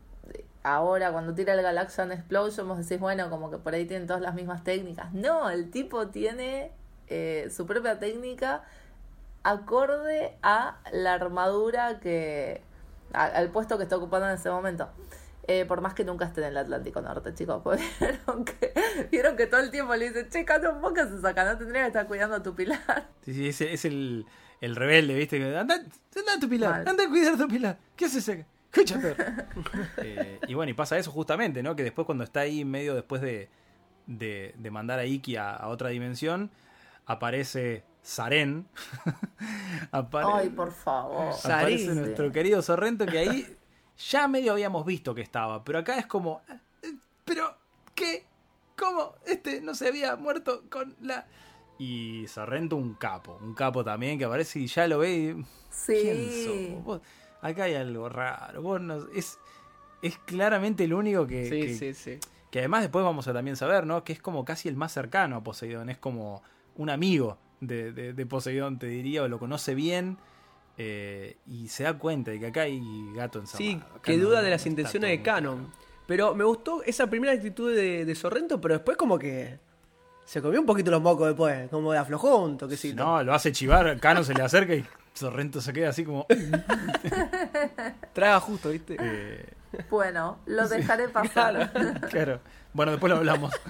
[0.63, 4.21] ahora, cuando tira el Galaxian Explosion, vos decís, bueno, como que por ahí tienen todas
[4.21, 5.13] las mismas técnicas.
[5.13, 6.71] No, el tipo tiene
[7.08, 8.63] eh, su propia técnica
[9.43, 12.62] acorde a la armadura que.
[13.13, 14.89] a- al puesto que está ocupando en ese momento.
[15.45, 17.62] Eh, por más que nunca esté en el Atlántico Norte, chicos.
[17.62, 18.73] porque Vieron que,
[19.12, 21.84] vieron que todo el tiempo le dicen, che, Canon, vos qué haces acá, no tendrías
[21.84, 22.80] que estar cuidando a tu pilar.
[23.26, 24.26] Sí, sí, ese es el,
[24.62, 25.38] el rebelde, ¿viste?
[25.58, 26.88] Anda, anda a tu pilar, Mal.
[26.88, 27.78] anda a cuidar tu pilar.
[27.97, 28.45] ¿Qué haces acá?
[28.73, 29.15] Escúchate.
[29.97, 31.75] Eh, y bueno, y pasa eso justamente, ¿no?
[31.75, 33.49] Que después cuando está ahí medio después de,
[34.07, 36.51] de, de mandar a Iki a, a otra dimensión,
[37.05, 38.67] aparece Saren.
[39.91, 41.33] Apare- Ay, por favor.
[41.43, 42.01] aparece Sarin.
[42.01, 43.57] nuestro querido Sorrento que ahí
[44.09, 46.41] ya medio habíamos visto que estaba, pero acá es como,
[46.81, 46.93] eh,
[47.25, 47.55] pero
[47.95, 48.25] ¿qué?
[48.77, 49.15] ¿Cómo?
[49.25, 51.25] Este no se había muerto con la
[51.77, 55.45] y Sorrento un capo, un capo también que aparece y ya lo ve y ¿quién
[56.29, 56.77] Sí.
[56.86, 57.01] sos?
[57.43, 59.38] Acá hay algo raro, vos no- es
[60.01, 62.19] es claramente el único que, Sí, que- sí, sí.
[62.51, 64.03] que además después vamos a también saber, ¿no?
[64.03, 66.41] Que es como casi el más cercano a Poseidón, es como
[66.75, 70.17] un amigo de, de- de Poseidón, te diría, o lo conoce bien
[70.77, 72.82] eh, y se da cuenta de que acá hay
[73.15, 73.63] gato encerrado.
[73.63, 75.71] Sí, que duda no de las intenciones de Canon.
[76.08, 79.60] Pero me gustó esa primera actitud de, de Sorrento, pero después como que
[80.25, 83.03] se comió un poquito los mocos después, como de aflojó un toquecito.
[83.03, 86.26] No, lo hace chivar, Canon se le acerca y Sorrento se queda así como...
[88.13, 88.97] Traga justo, ¿viste?
[88.99, 89.45] eh,
[89.89, 91.71] Bueno, lo dejaré pasar.
[92.10, 92.39] claro.
[92.73, 93.54] Bueno, después lo hablamos.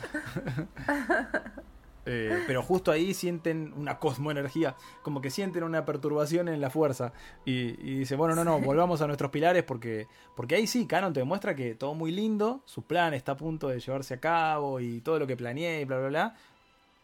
[2.05, 7.13] Eh, pero justo ahí sienten una cosmoenergía, como que sienten una perturbación en la fuerza.
[7.45, 11.13] Y, y dice, bueno, no, no, volvamos a nuestros pilares porque, porque ahí sí, Canon
[11.13, 14.81] te demuestra que todo muy lindo, su plan está a punto de llevarse a cabo
[14.81, 16.35] y todo lo que planeé y bla, bla, bla.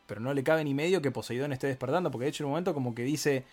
[0.06, 2.52] pero no le cabe ni medio que Poseidón esté despertando, porque de hecho en un
[2.52, 3.46] momento como que dice,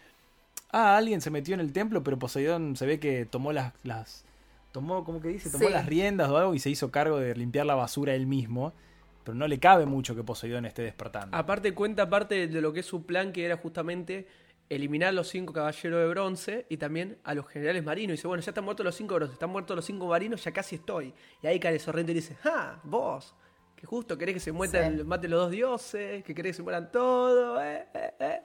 [0.71, 4.25] ah, alguien se metió en el templo, pero Poseidón se ve que tomó las, las
[4.73, 5.73] tomó, como que dice, tomó Sí.
[5.73, 8.73] las riendas o algo y se hizo cargo de limpiar la basura él mismo,
[9.25, 11.37] pero no le cabe mucho que Poseidón esté despertando.
[11.37, 14.27] Aparte cuenta parte de lo que es su plan, que era justamente
[14.69, 18.11] eliminar a los cinco caballeros de bronce y también a los generales marinos.
[18.11, 20.53] Y dice, bueno, ya están muertos los cinco bronce, están muertos los cinco marinos, ya
[20.53, 21.15] casi estoy.
[21.43, 23.35] Y ahí cae Sorrento y dice, ah, vos,
[23.77, 25.05] que justo querés que se mueran, Sí.
[25.05, 28.41] maten los dos dioses, que querés que se mueran todos, eh, eh, eh.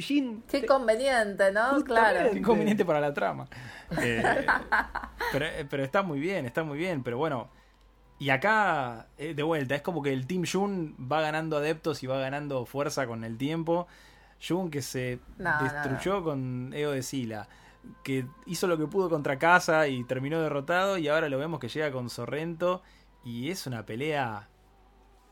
[0.00, 0.42] Pillín.
[0.48, 1.70] Qué te- conveniente, ¿no?
[1.74, 1.84] Justamente.
[2.12, 2.30] Claro.
[2.32, 3.46] Qué inconveniente para la trama.
[4.02, 4.20] Eh,
[5.30, 7.02] pero, pero está muy bien, está muy bien.
[7.04, 7.48] Pero bueno,
[8.18, 12.08] y acá, eh, de vuelta, es como que el Team Jun va ganando adeptos y
[12.08, 13.86] va ganando fuerza con el tiempo.
[14.46, 17.48] Jun que se No, no, destruyó con Ego de Sila,
[18.02, 20.98] que hizo lo que pudo contra Casa y terminó derrotado.
[20.98, 22.82] Y ahora lo vemos que llega con Sorrento.
[23.24, 24.48] Y es una pelea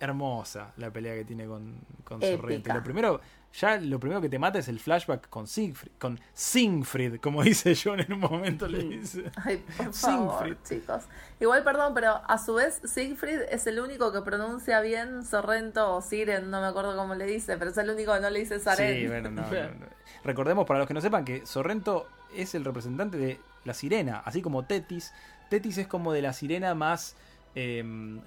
[0.00, 2.20] hermosa, la pelea que tiene con, con.
[2.20, 2.70] Sorrento.
[2.70, 3.20] Y lo primero,
[3.54, 7.76] ya lo primero que te mata es el flashback con Siegfried, con Siegfried, como dice
[7.80, 9.30] John en un momento le dice.
[9.36, 11.04] Ay, por favor, chicos.
[11.38, 16.02] Igual, perdón, pero a su vez Siegfried es el único que pronuncia bien Sorrento o
[16.02, 18.58] Siren, no me acuerdo cómo le dice, pero es el único que no le dice
[18.58, 18.94] Saren.
[18.94, 19.86] Sí, bueno, no, no, no.
[20.24, 24.42] Recordemos para los que no sepan que Sorrento es el representante de la sirena, así
[24.42, 25.12] como Tetis.
[25.48, 27.14] Tetis es como de la sirena más
[27.54, 27.84] eh,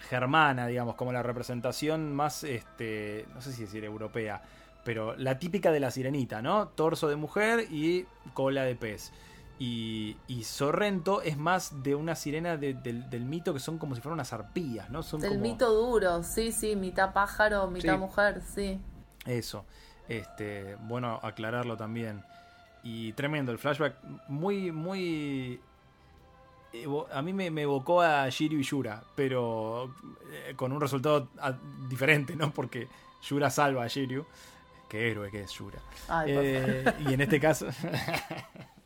[0.07, 4.41] germana, digamos, como la representación más, este, no sé si decir europea,
[4.87, 6.69] pero la típica de la sirenita, ¿no?
[6.69, 9.11] Torso de mujer y cola de pez.
[9.59, 13.95] Y, y Sorrento es más de una sirena de- del, del mito que son como
[13.95, 15.03] si fueran unas arpías, ¿no?
[15.03, 15.41] Son Del como...
[15.41, 17.99] mito duro, sí, sí, mitad pájaro, mitad Sí.
[17.99, 18.79] mujer, sí.
[19.25, 19.65] Eso.
[20.07, 22.23] Este, bueno aclararlo también.
[22.81, 23.95] Y tremendo, el flashback
[24.29, 25.59] muy, muy...
[27.11, 29.93] A mí me, me evocó a Shiryu y Yura, pero
[30.31, 31.27] eh, con un resultado
[31.89, 32.51] diferente, ¿no?
[32.51, 32.87] Porque
[33.23, 34.25] Yura salva a Shiryu.
[34.89, 35.79] Qué héroe que es Yura.
[36.07, 37.67] Ay, Eh, y en este caso...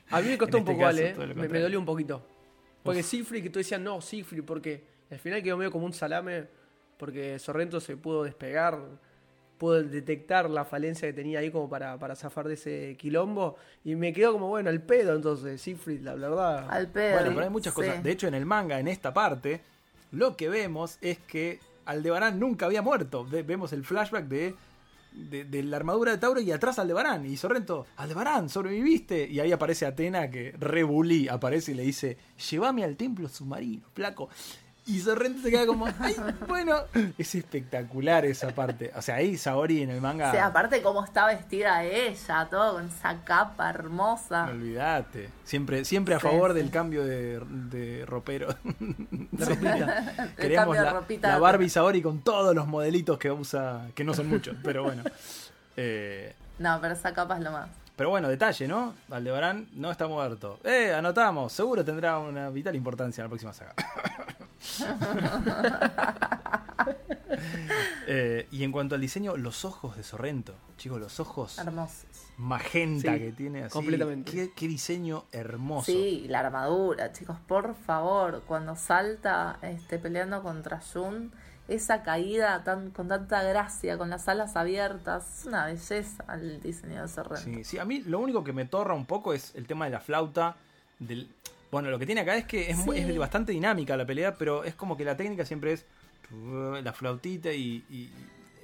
[0.09, 1.33] A mí me costó un este poco, caso, Ale, eh.
[1.35, 2.25] me, me dolió un poquito.
[2.83, 6.45] Porque Siegfried, que tú decías, no, Siegfried, porque al final quedó medio como un salame,
[6.97, 8.79] porque Sorrento se pudo despegar,
[9.59, 13.93] pudo detectar la falencia que tenía ahí como para, para zafar de ese quilombo, y
[13.95, 16.67] me quedó como, bueno, el pedo entonces, Siegfried, la verdad.
[16.69, 17.13] Al pedo.
[17.19, 17.81] Bueno, pero hay muchas sí.
[17.81, 18.03] cosas.
[18.03, 19.61] De hecho, en el manga, en esta parte,
[20.11, 23.23] lo que vemos es que Aldebarán nunca había muerto.
[23.29, 24.55] Ve- vemos el flashback de,
[25.11, 27.25] de, la armadura de Tauro y atrás Aldebarán.
[27.25, 29.27] Y Sorrento, Aldebarán, sobreviviste.
[29.27, 32.17] Y ahí aparece Atena que rebulí aparece y le dice,
[32.49, 34.29] llévame al templo submarino, flaco.
[34.91, 36.15] Y Sorrento se queda como, ay,
[36.47, 36.75] bueno,
[37.17, 38.91] es espectacular esa parte.
[38.95, 42.87] O sea, ahí Saori en el manga, Sí, aparte cómo está vestida ella, todo con
[42.87, 44.45] esa capa hermosa.
[44.47, 45.29] no olvidate.
[45.45, 46.57] Siempre, siempre a Sí, favor sí.
[46.57, 48.49] del cambio de, de ropero.
[49.37, 50.01] La ropita.
[50.37, 51.27] De la, ropita.
[51.29, 55.03] la Barbie Saori con todos los modelitos que usa, que no son muchos, pero bueno.
[55.77, 57.69] Eh, No, pero esa capa es lo más.
[57.95, 58.93] pero bueno, detalle, ¿no?
[59.09, 60.59] Aldebarán no está muerto.
[60.63, 63.73] Eh, anotamos, seguro tendrá una vital importancia en la próxima saga.
[68.07, 72.05] Eh, y en cuanto al diseño, los ojos de Sorrento, chicos, los ojos Hermosos.
[72.37, 73.73] magenta Sí, que tiene así.
[73.73, 74.31] completamente.
[74.31, 75.85] Qué, qué diseño hermoso.
[75.85, 81.31] Sí, la armadura, chicos, por favor, cuando salta este, peleando contra Jun,
[81.67, 87.01] esa caída tan, con tanta gracia, con las alas abiertas, es una belleza el diseño
[87.03, 87.43] de Sorrento.
[87.45, 89.91] Sí, sí, a mí lo único que me torra un poco es el tema de
[89.91, 90.57] la flauta.
[90.99, 91.33] Del...
[91.71, 93.09] Bueno, lo que tiene acá es que es, muy- Sí.
[93.09, 95.85] es bastante dinámica la pelea, pero es como que la técnica siempre es
[96.83, 98.09] la flautita y, y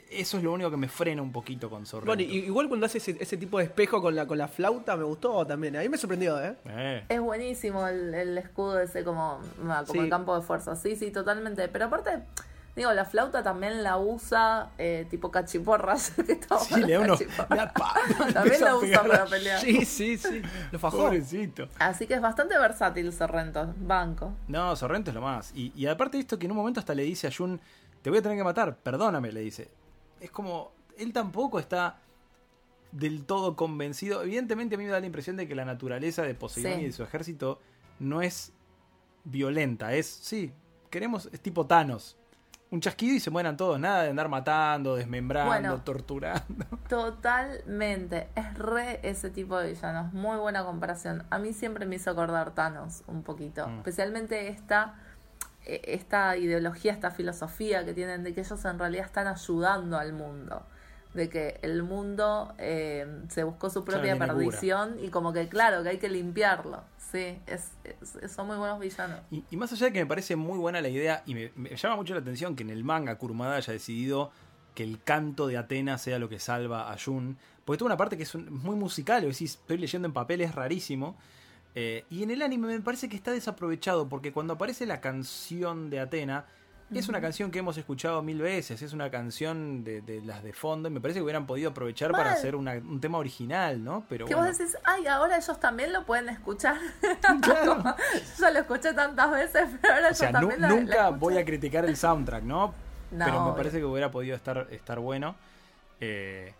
[0.10, 2.08] eso es lo único que me frena un poquito con Sorrento.
[2.08, 4.96] Bueno, y- igual cuando hace ese, ese tipo de espejo con la, con la flauta,
[4.96, 5.76] me gustó también.
[5.76, 6.56] A mí me sorprendió, ¿eh?
[6.66, 10.00] Eh, Es buenísimo el, el escudo ese como, ah, como Sí.
[10.00, 11.68] el campo de fuerza, sí, sí, totalmente.
[11.68, 12.12] Pero aparte,
[12.78, 16.12] digo, la flauta también la usa eh, tipo cachiporras.
[16.16, 17.18] que sí, le la
[17.50, 17.94] da pa-
[18.34, 19.60] También la usa para pelear.
[19.60, 20.42] Sí, sí, sí.
[20.72, 20.98] Lo fajó.
[21.00, 21.68] Pobrecito.
[21.80, 24.34] Así que es bastante versátil Sorrento, banco.
[24.48, 25.52] No, Sorrento es lo más.
[25.54, 27.60] Y, y aparte de esto que en un momento hasta le dice a Jun,
[28.02, 29.70] te voy a tener que matar, perdóname, le dice.
[30.22, 31.98] Es como, él tampoco está
[32.92, 34.22] del todo convencido.
[34.24, 36.82] Evidentemente a mí me da la impresión de que la naturaleza de Poseidón Sí.
[36.82, 37.60] y de su ejército
[38.00, 38.54] no es
[39.24, 40.54] violenta, es, sí,
[40.90, 42.16] queremos, es tipo Thanos.
[42.70, 45.82] Un chasquido y se mueran todos, nada de andar matando, desmembrando, Bueno.
[45.84, 46.66] torturando.
[46.90, 51.24] Totalmente, es re ese tipo de villanos, muy buena comparación.
[51.30, 53.78] A mí siempre me hizo acordar Thanos un poquito, Mm.
[53.78, 54.96] especialmente esta,
[55.66, 60.12] eh, esta ideología, esta filosofía que tienen de que ellos en realidad están ayudando al
[60.12, 60.66] mundo,
[61.14, 65.90] de que el mundo eh, se buscó su propia perdición y como que claro, que
[65.90, 67.72] hay que limpiarlo, sí, es,
[68.32, 69.22] son muy buenos villanos.
[69.32, 72.14] Y, más allá de que me parece muy buena la idea y me, llama mucho
[72.14, 74.32] la atención que en el manga Kurumada haya decidido
[74.76, 77.38] que el canto de Atena sea lo que salva a Jun.
[77.66, 80.42] Porque tuvo una parte que es un- muy musical, o decís, estoy leyendo en papel,
[80.42, 81.18] es rarísimo.
[81.76, 85.90] Eh, y en el anime me parece que está desaprovechado, porque cuando aparece la canción
[85.90, 86.46] de Atena,
[86.94, 90.54] es una canción que hemos escuchado mil veces, es una canción de, de las de
[90.54, 94.06] fondo, y me parece que hubieran podido aprovechar para hacer una- un tema original, ¿no?
[94.08, 94.50] Pero Que bueno.
[94.50, 96.78] vos decís, ay, ahora ellos también lo pueden escuchar.
[97.42, 97.84] Claro.
[98.40, 101.38] Yo lo escuché tantas veces, pero ahora O sea, ellos nu- también lo- nunca voy
[101.38, 102.74] a criticar el soundtrack, ¿no?
[103.12, 105.36] No, Pero me parece que hubiera podido estar, estar bueno.
[106.02, 106.54] Eh,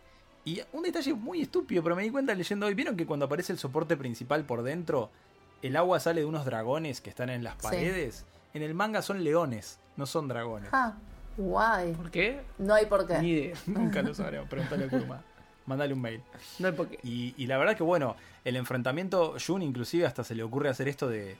[0.46, 2.74] y un detalle muy estúpido, pero me di cuenta leyendo hoy.
[2.74, 5.10] ¿Vieron que cuando aparece el soporte principal por dentro,
[5.62, 7.60] el agua sale de unos dragones que están en las Sí.
[8.58, 10.70] En el manga son leones, no son dragones.
[10.74, 10.96] Ah,
[11.38, 11.94] guay.
[11.94, 12.42] ¿Por qué?
[12.58, 13.20] No hay por qué.
[13.20, 13.56] Ni idea.
[13.68, 14.50] Nunca lo sabremos.
[14.50, 15.22] Pregúntale a Kuruma.
[15.68, 16.24] Mandale un mail.
[16.58, 16.98] No hay por qué.
[17.04, 20.88] Y, y la verdad que bueno, el enfrentamiento, Jun inclusive hasta se le ocurre hacer
[20.88, 21.38] esto de,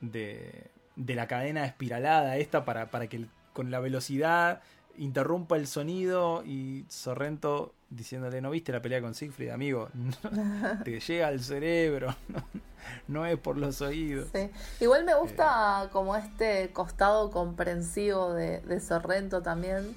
[0.00, 4.62] de, de la cadena espiralada esta para, para que el- con la velocidad
[4.98, 9.88] interrumpa el sonido y Sorrento diciéndole, ¿no viste la pelea con Siegfried, amigo?
[9.94, 10.12] No,
[10.84, 12.42] te llega al cerebro, no,
[13.08, 14.28] no es por los oídos.
[14.32, 14.50] Sí.
[14.80, 15.16] Igual me Eh.
[15.20, 19.94] gusta como este costado comprensivo de, de Sorrento también,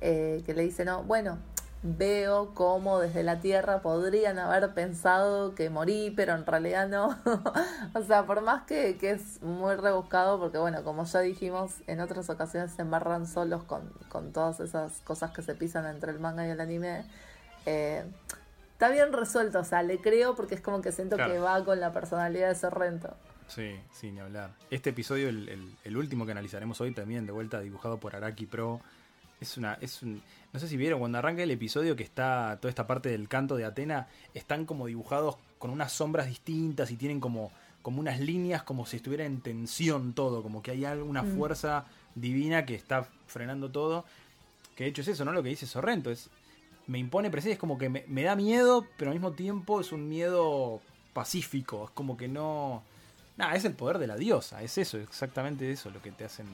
[0.00, 1.38] eh, que le dice, no, bueno,
[1.82, 7.16] veo cómo desde la Tierra podrían haber pensado que morí, pero en realidad no.
[7.94, 12.00] o sea, por más que, que es muy rebuscado, porque bueno, como ya dijimos, en
[12.00, 16.18] otras ocasiones se embarran solos con, con todas esas cosas que se pisan entre el
[16.18, 17.04] manga y el anime.
[17.66, 18.04] eh,
[18.72, 21.32] Está bien resuelto, o sea, le creo porque es como que siento Claro.
[21.32, 23.14] que va con la personalidad de Sorrento.
[23.48, 24.50] Sí, sin hablar.
[24.70, 28.44] Este episodio, el, el- el último que analizaremos hoy, también de vuelta dibujado por Araki
[28.44, 28.80] Pro.
[29.40, 29.74] Es una.
[29.80, 30.22] Es un,
[30.52, 33.56] no sé si vieron, cuando arranca el episodio que está toda esta parte del canto
[33.56, 38.62] de Atena, están como dibujados con unas sombras distintas y tienen como, como unas líneas
[38.62, 41.36] como si estuviera en tensión todo, como que hay alguna Mm.
[41.36, 44.04] fuerza divina que está frenando todo.
[44.74, 45.32] Que de hecho es eso, ¿no?
[45.32, 46.30] Lo que dice Sorrento, es.
[46.86, 49.90] Me impone presencia, es como que me, me da miedo, pero al mismo tiempo es
[49.92, 50.80] un miedo
[51.12, 51.86] pacífico.
[51.86, 52.82] Es como que no.
[53.36, 56.46] Nada, es el poder de la diosa, es eso, exactamente eso lo que te hacen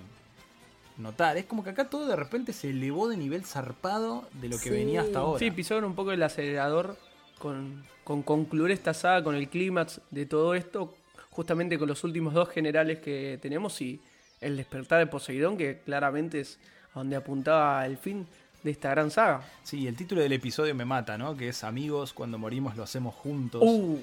[0.99, 1.37] notar.
[1.37, 4.65] Es como que acá todo de repente se elevó de nivel zarpado de lo que
[4.65, 4.71] Sí.
[4.71, 5.39] venía hasta ahora.
[5.39, 6.97] Sí, pisaron un poco el acelerador
[7.39, 10.95] con, con concluir esta saga, con el clímax de todo esto,
[11.31, 14.01] justamente con los últimos dos generales que tenemos y
[14.41, 16.59] el despertar de Poseidón, que claramente es
[16.95, 18.27] a donde apuntaba el fin
[18.63, 19.43] de esta gran saga.
[19.65, 21.37] Sí, el título del episodio me mata, ¿no?
[21.37, 23.63] Que es Amigos, cuando morimos lo hacemos juntos.
[23.65, 23.99] Uh,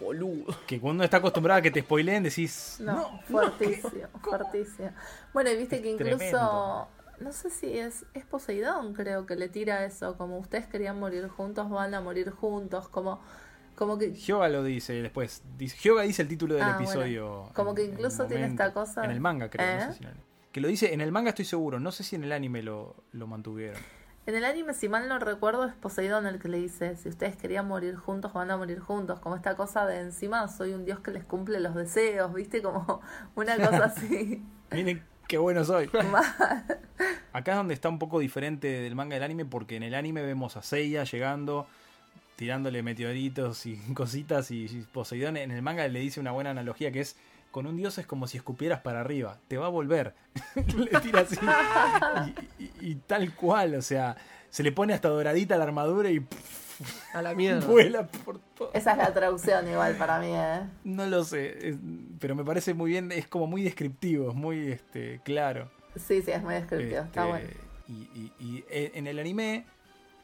[0.00, 0.54] boludo.
[0.66, 2.78] Que cuando uno está acostumbrado a que te spoileen decís.
[2.80, 4.90] No, No, fuertísimo, fuertísimo.
[5.32, 6.88] Bueno, y viste que incluso, tremendo.
[7.20, 11.28] no sé si es, es Poseidón, creo que le tira eso, como ustedes querían morir
[11.28, 13.20] juntos, van a morir juntos, como,
[13.76, 15.42] como que Hyoga lo dice después.
[15.82, 16.90] Hyoga dice el título del Ah, bueno.
[16.90, 17.50] episodio.
[17.54, 18.62] Como que en- incluso tiene momento.
[18.64, 19.66] esta cosa- En el manga, creo.
[19.66, 19.86] no ¿Eh?
[19.86, 20.16] sé si en el-
[20.52, 21.78] que lo dice en el manga, estoy seguro.
[21.78, 23.80] No sé si en el anime lo, lo mantuvieron.
[24.30, 27.36] En el anime, si mal no recuerdo, es Poseidón el que le dice, si ustedes
[27.36, 31.00] querían morir juntos, van a morir juntos, como esta cosa de encima, soy un dios
[31.00, 33.00] que les cumple los deseos, viste, como
[33.34, 34.42] una cosa así.
[34.70, 35.90] Miren qué bueno soy.
[37.32, 40.22] Acá es donde está un poco diferente del manga del anime, porque en el anime
[40.22, 41.66] vemos a Seiya llegando,
[42.36, 47.00] tirándole meteoritos y cositas, y Poseidón en el manga le dice una buena analogía que
[47.00, 47.16] es,
[47.50, 50.14] con un dios es como si escupieras para arriba, te va a volver.
[50.76, 51.36] le tira así.
[52.58, 54.16] Y, y- y tal cual, o sea,
[54.50, 56.24] se le pone hasta doradita la armadura y
[57.12, 57.66] A la mierda.
[57.68, 58.70] vuela por todo.
[58.72, 60.62] Esa es la traducción igual para mí, ¿eh?
[60.84, 61.76] No lo sé, es-
[62.18, 65.70] pero me parece muy bien, es como muy descriptivo, es muy este, claro.
[65.96, 67.48] Sí, sí, es muy descriptivo, está Este, bueno.
[67.88, 69.66] Y, y- y en el anime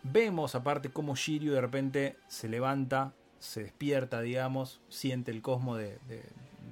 [0.05, 5.99] vemos aparte cómo Shiryu de repente se levanta, se despierta, digamos, siente el cosmo de,
[6.09, 6.23] de-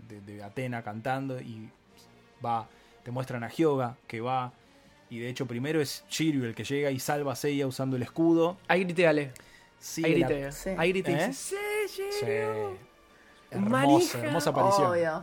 [0.09, 1.69] de- de Atena cantando y
[2.45, 2.67] va,
[3.03, 4.53] te muestran a Hyoga que va.
[5.11, 8.03] Y de hecho primero es Shiryu el que llega y salva a Seiya usando el
[8.03, 8.57] escudo.
[8.69, 9.33] Ahí grité, Ale.
[9.79, 10.53] Sí, Ahí la- grité.
[10.53, 10.71] Sí.
[10.79, 11.33] Ahí grité y ¿Eh?
[11.33, 11.57] "Sí,
[11.88, 12.03] sí.
[12.21, 12.77] Shiryu".
[13.51, 14.90] Hermosa, hermosa aparición.
[14.90, 15.23] Obvio.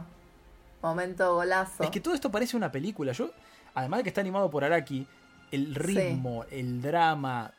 [0.82, 1.84] Momento golazo.
[1.84, 3.12] Es que todo esto parece una película.
[3.12, 3.32] Yo,
[3.74, 5.06] además de que está animado por Araki,
[5.52, 7.52] el ritmo, el drama,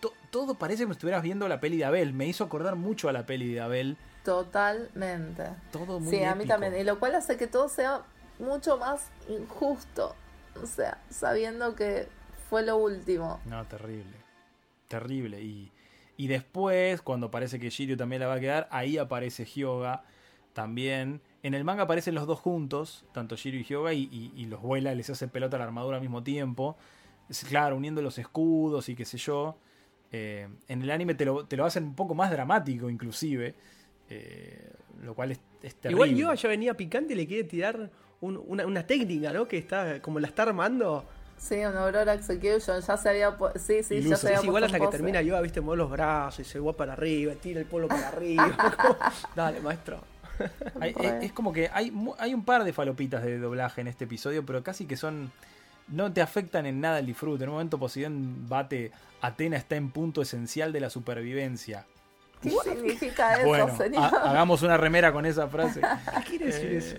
[0.00, 2.12] to- todo parece como si estuvieras viendo la peli de Abel.
[2.12, 3.96] Me hizo acordar mucho a la peli de Abel.
[4.24, 5.44] Totalmente.
[5.70, 6.76] Todo muy Sí, a mí también.
[6.76, 8.02] Y lo cual hace que todo sea
[8.38, 10.14] mucho más injusto.
[10.62, 12.08] O sea, sabiendo que
[12.48, 13.40] fue lo último.
[13.46, 14.16] No, terrible.
[14.88, 15.40] Terrible.
[15.40, 15.72] Y,
[16.16, 20.04] y después, cuando parece que Shiryu también la va a quedar, ahí aparece Hyoga
[20.52, 21.20] también.
[21.42, 24.60] En el manga aparecen los dos juntos, tanto Shiryu y Hyoga, y, y- y los
[24.60, 26.76] vuela, les hace pelota a la armadura al mismo tiempo.
[27.48, 29.56] Claro, uniendo los escudos y qué sé yo.
[30.10, 33.54] Eh, en el anime te lo, te lo hacen un poco más dramático, inclusive.
[34.14, 34.70] Eh,
[35.02, 36.06] lo cual es, es terrible.
[36.10, 39.48] Igual yo ya venía picante y le quiere tirar un- una, una técnica, ¿no?
[39.48, 41.04] Que está como la está armando.
[41.38, 43.36] Sí, un Aurora Execution, ya se había...
[43.56, 44.98] Sí, sí, ya se había Es igual hasta que pose.
[44.98, 48.08] termina Yoga, viste, mueve los brazos y se va para arriba, tira el polo para
[48.08, 48.54] arriba.
[48.80, 48.96] como,
[49.34, 50.00] Dale, maestro.
[50.80, 54.04] Hay- es, es como que hay, hay un par de falopitas de doblaje en este
[54.04, 55.32] episodio, pero casi que son.
[55.88, 57.42] No te afectan en nada el disfrute.
[57.42, 58.92] En un momento Poseidón bate.
[59.20, 61.86] Atena está en punto esencial de la supervivencia.
[62.42, 64.02] ¿Qué significa eso, bueno, señor?
[64.02, 65.80] ha- hagamos una remera con esa frase.
[66.18, 66.96] ¿Qué quiere decir Eh, eso?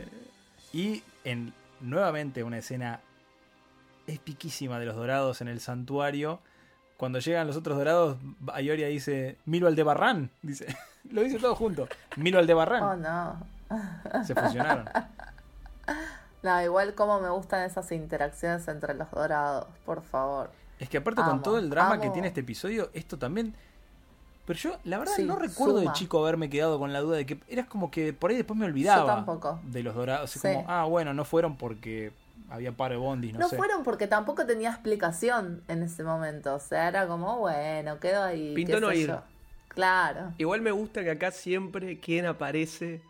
[0.72, 3.00] Y en nuevamente una escena
[4.08, 6.40] epiquísima de los dorados en el santuario.
[6.98, 8.18] Cuando llegan los otros dorados,
[8.54, 10.30] Ayoria dice: Milo Aldebarrán.
[10.42, 10.68] Dice,
[11.12, 11.88] lo dice todo junto.
[12.18, 12.84] Milo Aldebarrán.
[12.84, 14.24] Oh, no.
[14.26, 14.90] Se fusionaron.
[16.44, 20.52] No, igual como me gustan esas interacciones entre los dorados, por favor.
[20.78, 23.56] Es que aparte con todo el drama que tiene este episodio, esto también...
[24.46, 25.92] Pero yo, la verdad, Sí, no recuerdo suma.
[25.92, 28.60] de chico haberme quedado con la duda de que eras como que por ahí después
[28.60, 29.60] me olvidaba tampoco.
[29.64, 30.30] de los dorados.
[30.30, 30.48] Así Sí.
[30.54, 32.12] como, ah, bueno, no fueron porque
[32.50, 33.56] había paro de bondis, no, No, sé.
[33.58, 36.54] fueron porque tampoco tenía explicación en ese momento.
[36.56, 38.54] O sea, era como, bueno, quedo ahí.
[38.54, 39.08] Pintó no ir.
[39.08, 39.22] yo.
[39.70, 40.34] Claro.
[40.38, 43.02] Igual me gusta que acá siempre quien aparece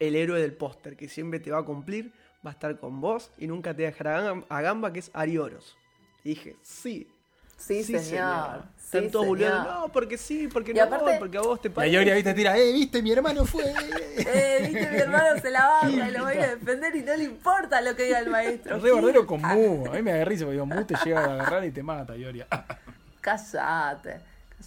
[0.00, 2.12] el héroe del póster, que siempre te va a cumplir,
[2.44, 5.10] va a estar con vos y nunca te dejará a gam- a gamba, que es
[5.14, 5.76] Arioros.
[6.24, 7.08] Y dije, sí.
[7.56, 8.62] Sí, señor.
[8.76, 11.68] Sí, Están todos boludeando, no, porque sí, porque Y no, aparte- porque a vos te
[11.68, 11.96] La parece.
[11.96, 13.62] Ayoria, viste, tira, eh, viste, mi hermano fue.
[14.18, 17.24] Eh, viste, mi hermano se la baja y lo voy a defender y no le
[17.24, 18.76] importa lo que diga el maestro.
[18.76, 19.86] Es re bardero con Mu.
[19.86, 22.46] A mí me agarré porque digo, Mu te llega a agarrar y te mata, Ayoria.
[23.20, 24.20] Cállate,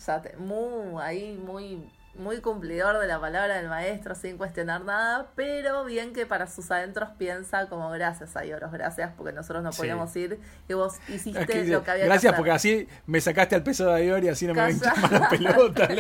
[0.06, 0.38] cállate.
[0.38, 6.14] Muy, ahí, muy, muy cumplidor de la palabra del maestro sin cuestionar nada, pero bien
[6.14, 9.80] que para sus adentros piensa como gracias a Ioros, gracias porque nosotros no Sí.
[9.80, 12.82] podíamos ir y vos hiciste Es que lo que había Gracias que porque hacer.
[12.84, 14.94] así me sacaste al peso de Ayoria, así no me Calla.
[14.94, 15.88] quemar la pelota.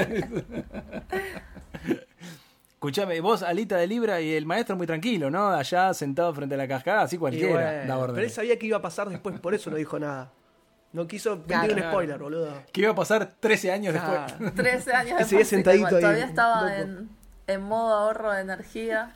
[2.73, 5.47] Escuchame, vos, Alita de Libra y el maestro muy tranquilo, ¿no?
[5.51, 7.53] Allá sentado frente a la cascada, así Y cualquiera
[7.87, 10.31] bueno, da pero él sabía que iba a pasar después, por eso no dijo nada.
[10.93, 11.67] No quiso Claro.
[11.67, 12.63] vender un spoiler, boludo.
[12.71, 14.25] Que iba a pasar 13 años Claro.
[14.27, 14.55] después.
[14.55, 17.09] 13 años Que seguía después, sentadito igual, ahí, Todavía estaba en,
[17.47, 19.15] en modo ahorro de energía.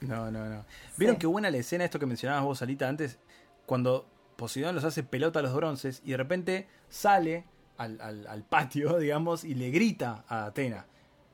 [0.00, 0.64] No, no, no.
[0.96, 1.20] ¿Vieron Sí.
[1.20, 3.18] qué buena la escena, esto que mencionabas vos, Alita, antes?
[3.64, 7.44] Cuando Poseidón los hace pelota a los bronces y de repente sale
[7.78, 10.84] al, al- al patio, digamos, y le grita a Atena.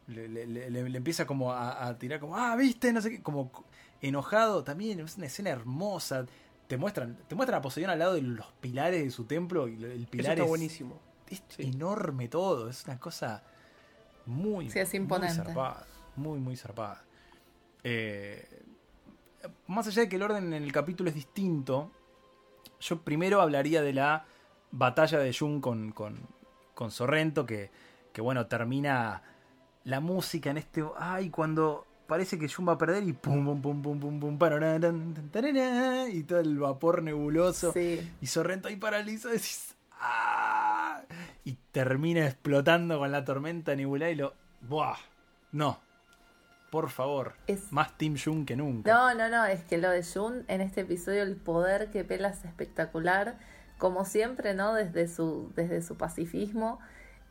[0.06, 3.10] Le, le- le- le- le empieza como a, a tirar como, ah, viste, no sé
[3.10, 3.50] qué, como
[4.00, 4.62] enojado.
[4.64, 6.26] También es una escena hermosa.
[6.72, 9.74] Te muestran, te muestran a Poseidón al lado de los pilares de su templo y
[9.84, 10.98] el Eso pilar está es, buenísimo.
[11.28, 11.64] es Sí.
[11.64, 12.70] enorme todo.
[12.70, 13.42] Es una cosa
[14.24, 15.34] muy, Sí, es muy imponente.
[15.34, 15.84] zarpada.
[16.16, 17.04] Muy, muy zarpada.
[17.84, 18.62] Eh,
[19.66, 21.90] más allá de que el orden en el capítulo es distinto,
[22.80, 24.24] yo primero hablaría de la
[24.70, 26.20] batalla de Jun con, con,
[26.74, 27.70] con Sorrento, que,
[28.14, 29.22] que bueno, termina
[29.84, 30.82] la música en este...
[30.96, 34.38] Ay, cuando parece que Jun va a perder y pum, pum, pum, pum, pum, pum,
[34.38, 37.72] pararán, tan, y todo el vapor nebuloso.
[37.72, 38.10] Sí.
[38.20, 39.74] Y Sorrento ahí paralizado, decís...
[39.92, 41.02] "Ah",
[41.44, 44.34] Y termina explotando con la tormenta nebular y lo...
[44.62, 44.96] ¡Buah!
[45.52, 45.78] No.
[46.70, 47.34] Por favor.
[47.46, 48.90] Es- Más Team Jun que nunca.
[48.92, 52.28] No, no, no, es que lo de Jun en este episodio, el poder que pela
[52.28, 53.36] es espectacular,
[53.78, 54.72] como siempre, ¿no?
[54.74, 56.78] Desde su, desde su pacifismo.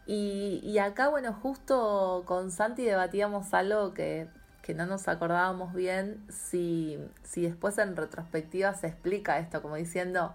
[0.06, 4.28] Y, y acá, bueno, justo con Santi debatíamos algo que,
[4.62, 10.34] que no nos acordábamos bien, si, si después en retrospectiva se explica esto, como diciendo,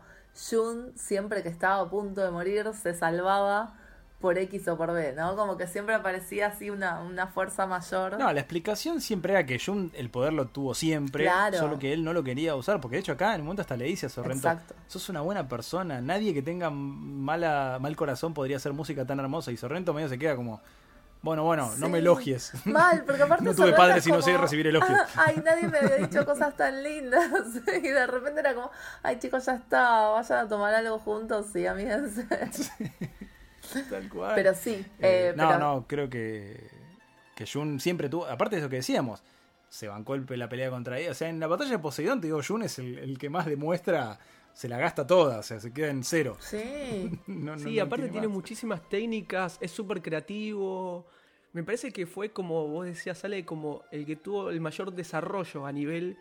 [0.50, 3.74] Jun siempre que estaba a punto de morir se salvaba
[4.20, 5.36] por X o por B, ¿no?
[5.36, 8.18] Como que siempre aparecía así una, una fuerza mayor.
[8.18, 11.58] No, la explicación siempre era que Jun el poder lo tuvo siempre, Claro.
[11.58, 13.76] solo que él no lo quería usar, porque de hecho acá en un momento hasta
[13.76, 14.74] le dice a Sorrento, Exacto.
[14.88, 19.52] sos una buena persona, nadie que tenga mala, mal corazón podría hacer música tan hermosa,
[19.52, 20.60] y Sorrento medio se queda como,
[21.22, 21.92] bueno, bueno, no Sí.
[21.92, 22.52] me elogies.
[22.66, 24.98] Mal, porque aparte No tuve padres es y no sé como, recibir elogios.
[25.16, 27.30] Ay, nadie me había dicho cosas tan lindas.
[27.82, 28.70] Y de repente era como,
[29.02, 32.24] ay chicos, ya está, vayan a tomar algo juntos y amíguense.
[33.90, 34.32] Tal cual.
[34.34, 36.70] Pero sí, Eh, eh, no, pero- no, creo que,
[37.34, 39.22] que Jun siempre tuvo, aparte de eso que decíamos,
[39.68, 41.10] se bancó el, la pelea contra ella.
[41.10, 43.46] O sea, en la batalla de Poseidón, te digo, Jun es el, el que más
[43.46, 44.18] demuestra,
[44.56, 46.36] se la gasta toda, o sea, se queda en cero.
[46.40, 48.34] Sí, No, no- Sí, no aparte tiene más.
[48.34, 51.04] muchísimas técnicas, es súper creativo.
[51.52, 55.66] Me parece que fue como vos decías, sale como el que tuvo el mayor desarrollo
[55.66, 56.16] a nivel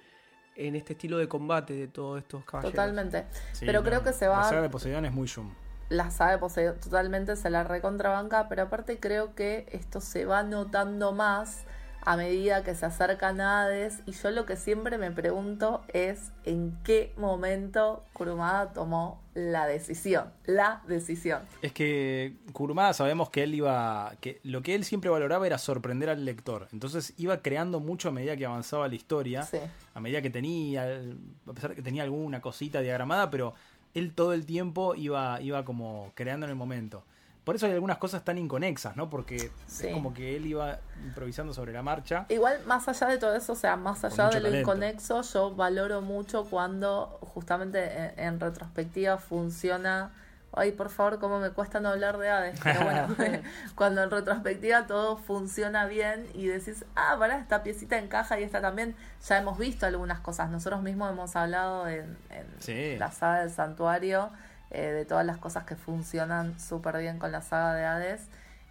[0.58, 2.74] en este estilo de combate de todos estos caballeros.
[2.74, 3.26] totalmente.
[3.54, 5.54] Sí, pero no, creo que se La va, saga de Poseidón es muy Jun.
[5.90, 11.12] la sabe Poseidón, totalmente se la recontrabanca, pero aparte creo que esto se va notando
[11.14, 11.66] más
[12.06, 16.32] a medida que se acercan a Hades y yo lo que siempre me pregunto es
[16.44, 21.42] en qué momento Kurumada tomó la decisión, la decisión.
[21.64, 24.14] Es que Kurumada sabemos que él iba.
[24.22, 26.68] que lo que él siempre valoraba era sorprender al lector.
[26.72, 29.42] Entonces iba creando mucho a medida que avanzaba la historia.
[29.42, 29.58] Sí.
[29.96, 31.02] A medida que tenía.
[31.48, 33.56] A pesar de que tenía alguna cosita diagramada, pero
[33.96, 37.04] él todo el tiempo iba, iba como creando en el momento.
[37.46, 39.10] Por eso hay algunas cosas tan inconexas, ¿no?
[39.10, 39.88] Porque Sí.
[39.88, 42.26] es como que él iba improvisando sobre la marcha.
[42.30, 44.58] Igual, más allá de todo eso, o sea, más allá de lo talento.
[44.72, 50.12] inconexo, yo valoro mucho cuando justamente en, en retrospectiva funciona.
[50.58, 52.60] Ay, por favor, cómo me cuesta no hablar de Hades.
[52.64, 53.08] Pero bueno,
[53.76, 58.62] cuando en retrospectiva todo funciona bien y decís, ah, para esta piecita encaja y esta
[58.62, 58.96] también.
[59.28, 60.50] Ya hemos visto algunas cosas.
[60.50, 62.96] Nosotros mismos hemos hablado en, en Sí.
[62.98, 64.32] la saga del santuario
[64.76, 68.22] eh, de todas las cosas que funcionan súper bien con la saga de Hades.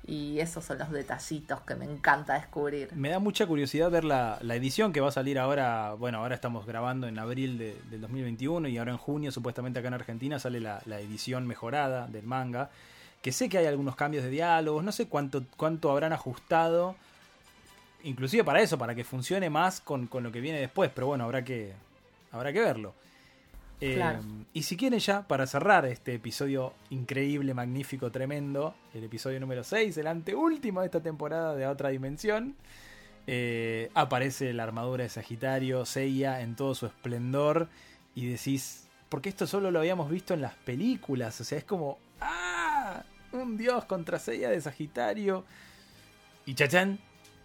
[0.07, 2.91] Y esos son los detallitos que me encanta descubrir.
[2.95, 5.95] Me da mucha curiosidad ver la, la edición que va a salir ahora.
[5.95, 9.89] Bueno, ahora estamos grabando en abril de- del 2021 y ahora en junio, supuestamente acá
[9.89, 12.69] en Argentina, sale la, la edición mejorada del manga.
[13.23, 16.97] Que sé que hay algunos cambios de diálogos, no sé cuánto, cuánto habrán ajustado.
[18.03, 20.91] Inclusive para eso, para que funcione más con, con lo que viene después.
[20.95, 21.73] Pero bueno, habrá que,
[22.33, 22.93] habrá que verlo.
[23.81, 24.21] Eh, Claro.
[24.53, 29.97] Y si quieren ya, para cerrar este episodio increíble, magnífico, tremendo, el episodio número 6,
[29.99, 32.55] el anteúltimo de esta temporada de Otra Dimensión,
[33.27, 37.69] eh, aparece la armadura de Sagitario, Seiya en todo su esplendor,
[38.15, 41.99] y decís, porque esto solo lo habíamos visto en las películas, o sea, es como,
[42.21, 43.03] ¡ah!
[43.33, 45.45] Un dios contra Seiya de Sagitario,
[46.47, 46.99] y chachán,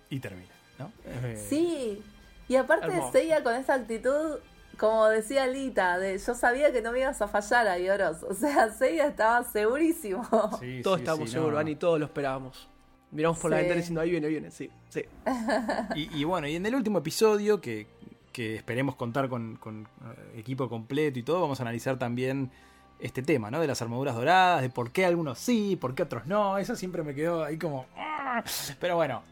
[0.09, 0.91] y termina, ¿no?
[1.05, 2.03] Eh, Sí,
[2.47, 3.11] y aparte Hermoso.
[3.11, 4.39] Seiya con esa actitud,
[4.79, 8.23] como decía Lita, de yo sabía que no me ibas a fallar a Ioros.
[8.23, 10.23] O sea, Seiya estaba segurísimo.
[10.59, 11.57] sí, Todos sí, estábamos sí, seguros, no.
[11.57, 12.67] Vani, todos lo esperábamos.
[13.11, 15.03] Miramos por la ventana diciendo, ahí viene, ahí viene, sí, sí.
[15.95, 17.87] Y, y bueno, y en el último episodio, que,
[18.31, 22.51] que esperemos contar con, con, eh, equipo completo y todo, vamos a analizar también
[22.99, 23.59] este tema, ¿no?
[23.59, 26.57] De las armaduras doradas, de por qué algunos sí, por qué otros no.
[26.57, 27.87] Eso siempre me quedó ahí como...
[27.97, 28.43] ¡ah!
[28.79, 29.23] Pero bueno,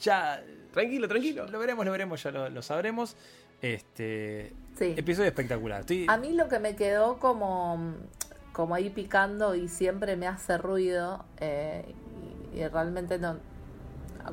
[0.00, 0.42] ya
[0.76, 1.46] Tranquilo, tranquilo.
[1.46, 3.16] lo veremos, lo veremos, ya lo, lo sabremos.
[3.62, 4.94] Este Sí.
[4.96, 5.80] episodio espectacular.
[5.80, 7.94] Estoy, A mí lo que me quedó como,
[8.52, 11.94] como ahí picando y siempre me hace ruido, eh,
[12.54, 13.36] y, y realmente no,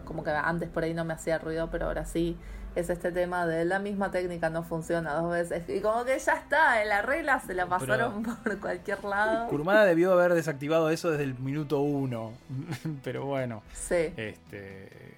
[0.06, 2.38] como que antes por ahí no me hacía ruido, pero ahora sí,
[2.76, 5.70] es este tema de la misma técnica no funciona dos veces.
[5.70, 9.48] Y como que ya está, en la regla se la pasaron por cualquier lado.
[9.48, 12.32] Kurumada debió haber desactivado eso desde el minuto uno.
[13.04, 13.62] Pero bueno.
[13.74, 14.12] Sí.
[14.18, 15.13] Este,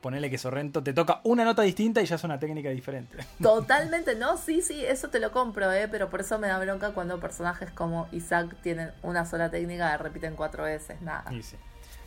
[0.00, 3.16] ponele que Sorrento te toca una nota distinta y ya es una técnica diferente.
[3.42, 5.88] Totalmente, no, sí, sí, eso te lo compro, ¿eh?
[5.88, 9.96] pero por eso me da bronca cuando personajes como Isaac tienen una sola técnica y
[9.98, 11.56] repiten cuatro veces, nada, Y sí,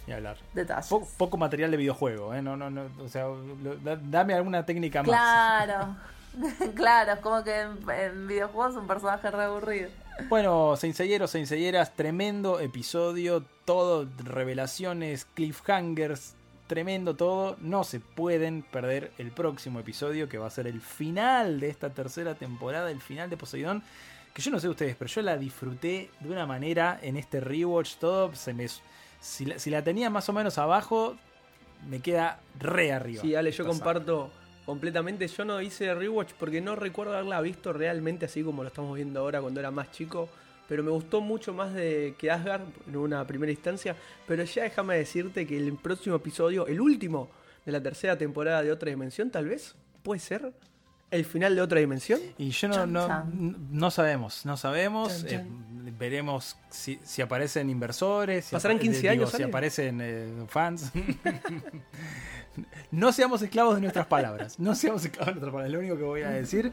[0.08, 0.38] ni hablar.
[0.54, 0.88] detalles.
[0.88, 2.42] Po- poco material de videojuego, ¿eh?
[2.42, 5.10] No, no, no, o sea, lo- da- dame alguna técnica más.
[5.10, 5.96] Claro,
[6.76, 9.89] claro, es como que en, en videojuegos un personaje re aburrido.
[10.30, 16.36] Bueno, Seinseyeros, Seinseyeras, tremendo episodio, todo revelaciones, cliffhangers,
[16.72, 17.57] tremendo todo.
[17.59, 21.89] No se pueden perder el próximo episodio que va a ser el final de esta
[21.89, 23.84] tercera temporada, el final de Poseidón.
[24.34, 27.97] Que yo no sé ustedes, pero yo la disfruté de una manera en este rewatch.
[27.97, 28.67] Todo se me.
[29.19, 31.17] Si la, si la tenía más o menos abajo,
[31.89, 33.22] me queda re arriba.
[33.22, 33.69] Sí, Ale, yo saga.
[33.72, 34.32] comparto
[34.65, 35.28] completamente.
[35.28, 39.19] Yo no hice rewatch porque no recuerdo haberla visto realmente así como lo estamos viendo
[39.19, 40.30] ahora cuando era más chico.
[40.72, 43.93] Pero me gustó mucho más de que Asgard en una primera instancia.
[44.26, 47.30] Pero ya déjame decirte que el próximo episodio, el último
[47.65, 50.53] de la tercera temporada de Otra Dimensión, tal vez, puede ser
[51.11, 52.22] el final de Otra Dimensión.
[52.38, 53.57] Y yo no, Chan, no, chan.
[53.69, 55.26] no sabemos, no sabemos.
[55.26, 55.41] Chan,
[55.88, 58.45] eh, veremos si, si aparecen inversores.
[58.45, 60.89] si ¿Pasarán apa- 15 digo, años, Si aparecen eh, fans.
[62.91, 64.57] no seamos esclavos de nuestras palabras.
[64.57, 65.67] No seamos esclavos de nuestras palabras.
[65.69, 66.72] Es lo único que voy a decir.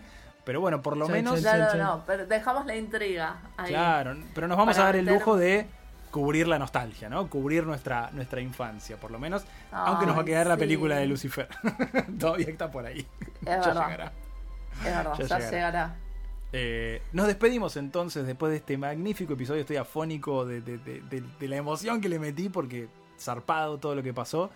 [0.49, 1.43] Pero bueno, por lo Chan, menos.
[1.43, 1.79] chan, No, no, chan.
[1.81, 3.69] no, pero dejamos la intriga ahí.
[3.69, 5.67] Claro, pero nos vamos Para a dar el lujo de
[6.11, 7.29] cubrir la nostalgia, ¿no?
[7.29, 9.45] Cubrir nuestra, nuestra infancia, por lo menos.
[9.71, 11.49] aunque nos va a quedar la película de Lucifer.
[12.19, 13.01] Todavía está por ahí.
[13.01, 14.13] Es ya verdad, llegará.
[14.79, 15.51] es verdad, Ya ya, llegará.
[15.51, 15.97] llegará.
[16.55, 19.61] Eh, nos despedimos entonces después de este magnífico episodio.
[19.61, 22.89] Estoy afónico de, de- de- de- de la emoción que le metí porque
[23.21, 24.49] zarpado todo lo que pasó.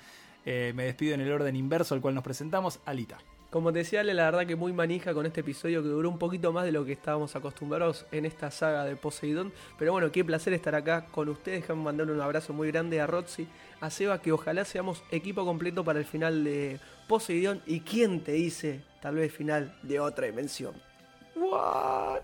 [0.47, 2.81] Eh, me despido en el orden inverso al cual nos presentamos.
[2.87, 3.19] Alita.
[3.53, 6.55] Como te decía, la verdad que muy manija con este episodio que duró un poquito
[6.55, 9.53] más de lo que estábamos acostumbrados en esta saga de Poseidón.
[9.79, 11.61] Pero bueno, qué placer estar acá con ustedes.
[11.61, 13.47] Déjame mandarle un abrazo muy grande a Roxy,
[13.83, 17.61] a Seba, que ojalá seamos equipo completo para el final de Poseidón.
[17.67, 20.73] ¿Y quién te dice, tal vez, final de otra dimensión?
[21.35, 22.21] What?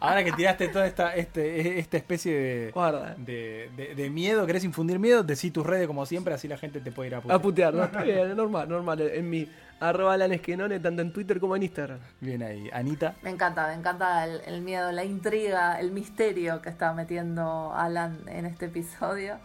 [0.00, 3.14] Ahora que tiraste toda esta, este, esta especie de, Guarda.
[3.16, 5.22] de, de- de miedo, ¿querés infundir miedo?
[5.22, 7.38] Decí tus redes como siempre, así la gente te puede ir a putear.
[7.38, 7.84] A putear, ¿no?
[7.84, 9.00] Está bien, normal, normal.
[9.00, 9.48] En mi
[9.80, 11.98] arroba lanesquenone, tanto en Twitter como en Instagram.
[12.20, 12.68] Bien ahí.
[12.72, 13.14] Anita.
[13.22, 18.18] Me encanta, me encanta el, el miedo, la intriga, el misterio que está metiendo Alan
[18.28, 19.38] en este episodio.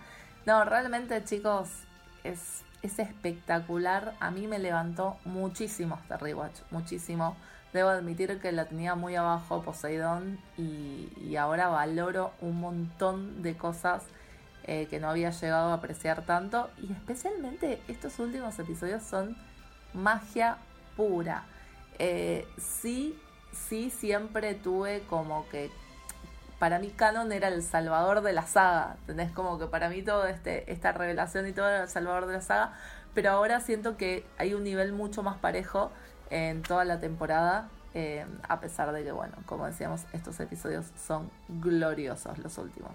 [0.45, 1.69] No, realmente chicos,
[2.23, 4.13] es, es espectacular.
[4.19, 7.37] A mí me levantó muchísimo este rewatch, muchísimo.
[7.73, 14.03] Debo admitir que la tenía muy abajo Poseidón y, ahora valoro un montón de cosas
[14.65, 16.69] eh, que no había llegado a apreciar tanto.
[16.77, 19.35] Y especialmente estos últimos episodios son
[19.93, 20.57] magia
[20.95, 21.45] pura.
[21.97, 23.19] Eh, sí,
[23.51, 25.71] sí, siempre tuve como que
[26.59, 28.97] para mí Canon era el salvador de la saga.
[29.07, 32.33] Tenés como que para mí todo este, esta revelación y todo era el salvador de
[32.33, 32.73] la saga.
[33.15, 35.91] Pero ahora siento que hay un nivel mucho más parejo
[36.33, 37.69] en toda la temporada.
[37.93, 42.91] Eh, a pesar de que, bueno, como decíamos, estos episodios son gloriosos los últimos.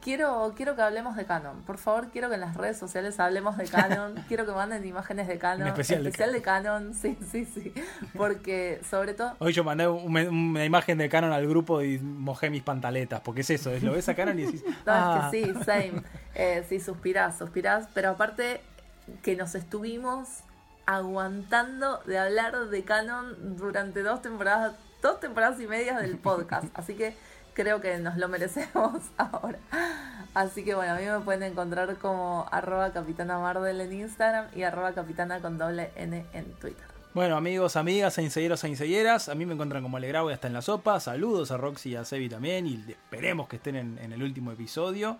[0.00, 1.62] Quiero, quiero que hablemos de Canon.
[1.62, 4.14] Por favor, quiero que en las redes sociales hablemos de Canon.
[4.28, 5.66] quiero que manden imágenes de Canon.
[5.66, 6.94] Especial, de, de, Canon.
[6.94, 7.74] Sí, sí, sí.
[8.16, 9.34] Porque, sobre todo.
[9.40, 13.22] Hoy yo mandé una imagen de Canon al grupo y mojé mis pantaletas.
[13.22, 14.62] Porque es eso, es lo ves a Canon y decís.
[14.86, 16.04] no, es que sí, same.
[16.36, 17.88] Eh, sí, suspirás, suspirás.
[17.92, 18.60] Pero aparte,
[19.22, 20.44] que nos estuvimos
[20.88, 24.72] aguantando de hablar de Canon durante dos temporadas,
[25.02, 26.66] dos temporadas y medias del podcast.
[26.72, 27.14] Así que
[27.52, 29.58] creo que nos lo merecemos ahora.
[30.32, 33.38] Así que bueno, a mí me pueden encontrar como arroba capitana
[33.70, 36.86] en Instagram y arroba capitana con doble N en Twitter.
[37.12, 40.62] Bueno, amigos, amigas, seinselleros, seinselleras, a mí me encuentran como Alegrado y hasta en la
[40.62, 41.00] sopa.
[41.00, 45.18] Saludos a Roxy y a Sebi también y esperemos que estén en el último episodio.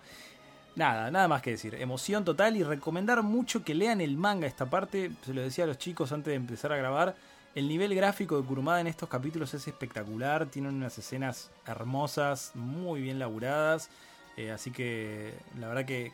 [0.75, 1.75] Nada, nada más que decir.
[1.75, 5.11] Emoción total y recomendar mucho que lean el manga esta parte.
[5.25, 7.15] Se lo decía a los chicos antes de empezar a grabar
[7.55, 13.01] el nivel gráfico de Kurumada en estos capítulos es espectacular, tienen unas escenas hermosas, muy
[13.01, 13.89] bien laburadas,
[14.37, 16.13] eh, así que la verdad que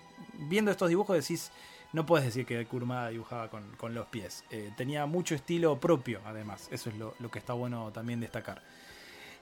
[0.50, 1.52] viendo estos dibujos decís,
[1.92, 6.70] no puedes decir que Kurumada dibujaba con, los pies, eh, tenía mucho estilo propio además,
[6.72, 8.62] eso es lo, que está bueno también destacar.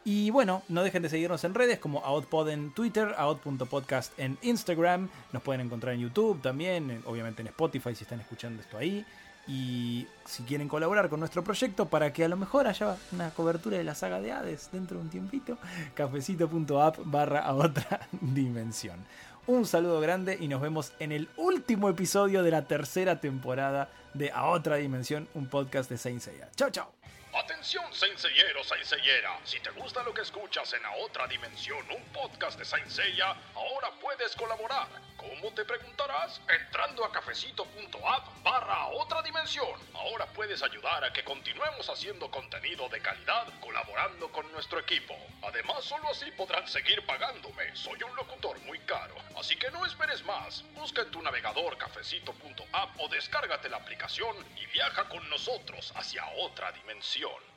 [0.05, 5.09] Y bueno, no dejen de seguirnos en redes como AOTPod en Twitter, AOT.podcast en Instagram.
[5.31, 9.05] Nos pueden encontrar en YouTube también, obviamente en Spotify si están escuchando esto ahí.
[9.47, 13.77] Y si quieren colaborar con nuestro proyecto para que a lo mejor haya una cobertura
[13.77, 15.57] de la saga de Hades dentro de un tiempito,
[15.93, 18.99] cafecito.app barra a otra dimensión.
[19.45, 24.31] Un saludo grande y nos vemos en el último episodio de la tercera temporada de
[24.31, 26.49] A Otra Dimensión, un podcast de Saint Seiya.
[26.55, 26.91] Chao, chao.
[27.35, 29.39] Atención, Senseiero, Senseiera.
[29.43, 33.35] Si te gusta lo que escuchas en A Otra Dimensión, un podcast de Saint Seiya,
[33.55, 34.87] ahora puedes colaborar.
[35.29, 36.41] ¿Cómo te preguntarás?
[36.49, 39.79] Entrando a cafecito.app barra otra dimensión.
[39.93, 45.15] Ahora puedes ayudar a que continuemos haciendo contenido de calidad colaborando con nuestro equipo.
[45.41, 47.73] Además, solo así podrán seguir pagándome.
[47.73, 49.15] Soy un locutor muy caro.
[49.39, 50.63] Así que no esperes más.
[50.75, 56.71] Busca en tu navegador cafecito.app o descárgate la aplicación y viaja con nosotros hacia otra
[56.73, 57.52] dimensión.